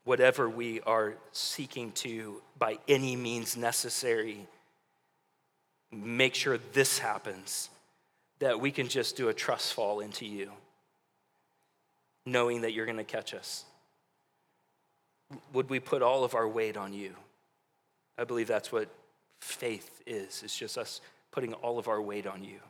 Whatever 0.05 0.49
we 0.49 0.81
are 0.83 1.15
seeking 1.33 1.93
to, 1.93 2.41
by 2.59 2.79
any 2.87 3.17
means 3.17 3.57
necessary, 3.57 4.47
make 5.91 6.35
sure 6.35 6.59
this 6.73 6.99
happens, 6.99 7.71
that 8.39 8.61
we 8.61 8.71
can 8.71 8.89
just 8.89 9.17
do 9.17 9.29
a 9.29 9.35
trust 9.35 9.75
fall 9.75 10.01
into 10.01 10.25
you, 10.25 10.51
knowing 12.25 12.61
that 12.61 12.73
you're 12.73 12.87
going 12.87 12.99
to 12.99 13.05
catch 13.05 13.35
us. 13.35 13.65
Would 15.53 15.69
we 15.69 15.81
put 15.81 16.03
all 16.03 16.23
of 16.23 16.35
our 16.35 16.47
weight 16.47 16.77
on 16.77 16.93
you? 16.93 17.15
I 18.17 18.25
believe 18.25 18.47
that's 18.47 18.71
what 18.71 18.89
faith 19.41 20.03
is. 20.07 20.43
It's 20.45 20.57
just 20.57 20.79
us 20.79 21.01
putting 21.33 21.53
all 21.55 21.79
of 21.79 21.89
our 21.89 22.01
weight 22.01 22.27
on 22.27 22.45
you. 22.45 22.61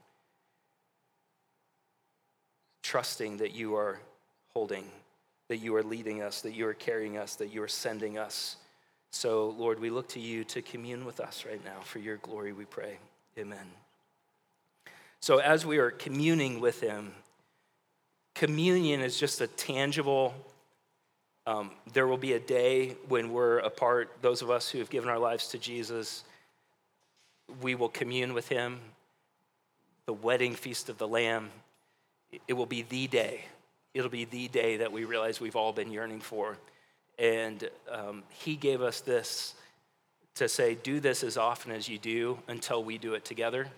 Trusting 2.87 3.39
that 3.39 3.53
you 3.53 3.75
are 3.75 3.99
holding, 4.55 4.85
that 5.49 5.57
you 5.57 5.75
are 5.75 5.83
leading 5.83 6.23
us, 6.23 6.41
that 6.43 6.53
you 6.53 6.69
are 6.69 6.73
carrying 6.73 7.19
us, 7.19 7.35
that 7.35 7.53
you 7.53 7.61
are 7.61 7.69
sending 7.69 8.17
us. 8.17 8.59
So, 9.11 9.49
Lord, 9.59 9.81
we 9.81 9.91
look 9.91 10.07
to 10.11 10.21
you 10.21 10.45
to 10.45 10.63
commune 10.63 11.05
with 11.05 11.19
us 11.19 11.45
right 11.45 11.63
now. 11.65 11.81
For 11.83 11.99
your 11.99 12.19
glory, 12.19 12.53
we 12.53 12.65
pray. 12.65 12.99
Amen. 13.37 13.67
So, 15.19 15.39
as 15.39 15.67
we 15.67 15.79
are 15.79 15.91
communing 15.91 16.61
with 16.61 16.81
Him, 16.81 17.11
communion 18.37 19.01
is 19.01 19.19
just 19.19 19.41
a 19.41 19.49
tangible, 19.49 20.33
um, 21.45 21.73
there 21.93 22.07
will 22.07 22.19
be 22.19 22.35
a 22.35 22.41
day 22.41 22.95
when 23.09 23.33
we're 23.33 23.59
apart, 23.59 24.13
those 24.23 24.43
of 24.43 24.51
us 24.51 24.71
who 24.71 24.79
have 24.79 24.91
given 24.91 25.11
our 25.11 25.19
lives 25.19 25.49
to 25.49 25.59
Jesus, 25.59 26.23
we 27.61 27.75
will 27.75 27.89
commune 27.89 28.33
with 28.33 28.47
Him. 28.47 28.79
The 30.05 30.13
wedding 30.13 30.55
feast 30.55 30.89
of 30.89 30.99
the 30.99 31.09
Lamb, 31.09 31.51
it 32.49 32.55
will 32.55 32.67
be 32.67 32.83
the 32.83 33.07
day 33.07 33.45
it'll 33.97 34.11
be 34.11 34.27
the 34.27 34.49
day 34.49 34.77
that 34.77 34.93
we 34.93 35.05
realize 35.05 35.41
we've 35.41 35.57
all 35.57 35.73
been 35.73 35.91
yearning 35.91 36.21
for. 36.21 36.59
And 37.19 37.69
um, 37.91 38.25
he 38.29 38.55
gave 38.55 38.83
us 38.83 39.01
this 39.01 39.55
to 40.35 40.49
say, 40.49 40.75
do 40.75 41.01
this 41.01 41.25
as 41.25 41.39
often 41.39 41.73
as 41.73 41.89
you 41.89 41.99
do 41.99 42.39
until 42.47 42.85
we 42.85 42.99
do 42.99 43.15
it 43.15 43.25
together. 43.25 43.69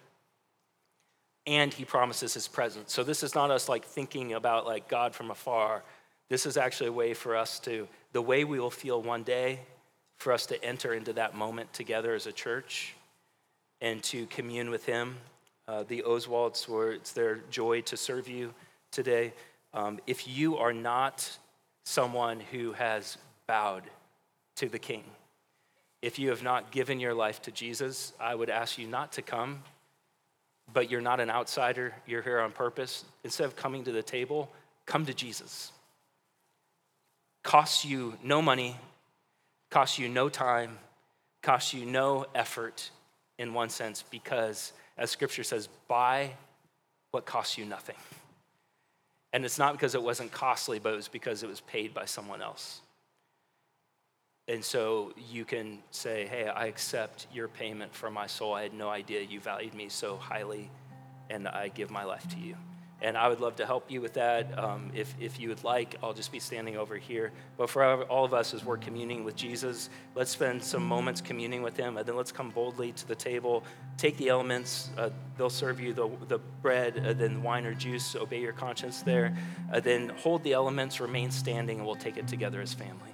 And 1.46 1.72
he 1.72 1.84
promises 1.84 2.34
his 2.34 2.48
presence. 2.48 2.92
So 2.92 3.04
this 3.04 3.22
is 3.22 3.36
not 3.36 3.52
us 3.52 3.68
like 3.68 3.84
thinking 3.84 4.32
about 4.32 4.66
like 4.66 4.88
God 4.88 5.14
from 5.14 5.30
afar. 5.30 5.84
This 6.28 6.46
is 6.46 6.56
actually 6.56 6.88
a 6.88 6.92
way 6.92 7.14
for 7.14 7.36
us 7.36 7.60
to, 7.60 7.86
the 8.12 8.20
way 8.20 8.42
we 8.42 8.58
will 8.58 8.70
feel 8.70 9.00
one 9.00 9.22
day, 9.22 9.60
for 10.16 10.32
us 10.32 10.46
to 10.46 10.62
enter 10.64 10.92
into 10.94 11.12
that 11.12 11.36
moment 11.36 11.72
together 11.72 12.12
as 12.12 12.26
a 12.26 12.32
church 12.32 12.94
and 13.80 14.02
to 14.02 14.26
commune 14.26 14.68
with 14.68 14.84
him. 14.84 15.16
Uh, 15.68 15.84
the 15.86 16.02
Oswalds 16.02 16.66
it's 16.94 17.12
their 17.12 17.40
joy 17.50 17.82
to 17.82 17.96
serve 17.96 18.26
you 18.26 18.54
today. 18.90 19.34
Um, 19.74 20.00
if 20.06 20.26
you 20.26 20.56
are 20.56 20.72
not 20.72 21.30
someone 21.84 22.40
who 22.40 22.72
has 22.72 23.18
bowed 23.46 23.82
to 24.56 24.70
the 24.70 24.78
King, 24.78 25.04
if 26.00 26.18
you 26.18 26.30
have 26.30 26.42
not 26.42 26.70
given 26.70 26.98
your 26.98 27.12
life 27.12 27.42
to 27.42 27.50
Jesus, 27.50 28.14
I 28.18 28.34
would 28.34 28.48
ask 28.48 28.78
you 28.78 28.86
not 28.86 29.12
to 29.12 29.22
come, 29.22 29.62
but 30.72 30.90
you're 30.90 31.02
not 31.02 31.20
an 31.20 31.28
outsider, 31.28 31.94
you're 32.06 32.22
here 32.22 32.40
on 32.40 32.50
purpose. 32.50 33.04
Instead 33.22 33.44
of 33.44 33.54
coming 33.54 33.84
to 33.84 33.92
the 33.92 34.02
table, 34.02 34.50
come 34.86 35.04
to 35.04 35.12
Jesus. 35.12 35.70
Costs 37.42 37.84
you 37.84 38.16
no 38.22 38.40
money, 38.40 38.74
costs 39.70 39.98
you 39.98 40.08
no 40.08 40.30
time, 40.30 40.78
costs 41.42 41.74
you 41.74 41.84
no 41.84 42.24
effort 42.34 42.90
in 43.38 43.52
one 43.52 43.68
sense, 43.68 44.02
because 44.10 44.72
as 44.98 45.10
scripture 45.10 45.44
says, 45.44 45.68
buy 45.86 46.32
what 47.12 47.24
costs 47.24 47.56
you 47.56 47.64
nothing. 47.64 47.96
And 49.32 49.44
it's 49.44 49.58
not 49.58 49.72
because 49.72 49.94
it 49.94 50.02
wasn't 50.02 50.32
costly, 50.32 50.78
but 50.78 50.92
it 50.92 50.96
was 50.96 51.08
because 51.08 51.42
it 51.42 51.48
was 51.48 51.60
paid 51.60 51.94
by 51.94 52.04
someone 52.04 52.42
else. 52.42 52.80
And 54.48 54.64
so 54.64 55.12
you 55.30 55.44
can 55.44 55.78
say, 55.90 56.26
hey, 56.26 56.48
I 56.48 56.66
accept 56.66 57.26
your 57.32 57.48
payment 57.48 57.94
for 57.94 58.10
my 58.10 58.26
soul. 58.26 58.54
I 58.54 58.62
had 58.62 58.72
no 58.72 58.88
idea 58.88 59.20
you 59.20 59.40
valued 59.40 59.74
me 59.74 59.90
so 59.90 60.16
highly, 60.16 60.70
and 61.28 61.46
I 61.46 61.68
give 61.68 61.90
my 61.90 62.04
life 62.04 62.26
to 62.30 62.38
you. 62.38 62.56
And 63.00 63.16
I 63.16 63.28
would 63.28 63.40
love 63.40 63.56
to 63.56 63.66
help 63.66 63.90
you 63.90 64.00
with 64.00 64.14
that. 64.14 64.58
Um, 64.58 64.90
if, 64.92 65.14
if 65.20 65.38
you 65.38 65.50
would 65.50 65.62
like, 65.62 65.94
I'll 66.02 66.14
just 66.14 66.32
be 66.32 66.40
standing 66.40 66.76
over 66.76 66.96
here. 66.96 67.30
But 67.56 67.70
for 67.70 68.02
all 68.04 68.24
of 68.24 68.34
us, 68.34 68.54
as 68.54 68.64
we're 68.64 68.76
communing 68.76 69.22
with 69.22 69.36
Jesus, 69.36 69.88
let's 70.16 70.32
spend 70.32 70.62
some 70.64 70.84
moments 70.84 71.20
communing 71.20 71.62
with 71.62 71.76
Him, 71.76 71.96
and 71.96 72.06
then 72.06 72.16
let's 72.16 72.32
come 72.32 72.50
boldly 72.50 72.90
to 72.92 73.06
the 73.06 73.14
table. 73.14 73.62
Take 73.98 74.16
the 74.16 74.28
elements. 74.28 74.90
Uh, 74.98 75.10
they'll 75.36 75.48
serve 75.48 75.78
you 75.78 75.92
the, 75.92 76.10
the 76.26 76.38
bread, 76.60 76.98
uh, 77.06 77.12
then 77.12 77.42
wine 77.42 77.66
or 77.66 77.74
juice. 77.74 78.16
Obey 78.16 78.40
your 78.40 78.52
conscience 78.52 79.02
there. 79.02 79.36
Uh, 79.72 79.78
then 79.78 80.08
hold 80.08 80.42
the 80.42 80.52
elements, 80.52 81.00
remain 81.00 81.30
standing, 81.30 81.78
and 81.78 81.86
we'll 81.86 81.94
take 81.94 82.16
it 82.16 82.26
together 82.26 82.60
as 82.60 82.74
family. 82.74 83.12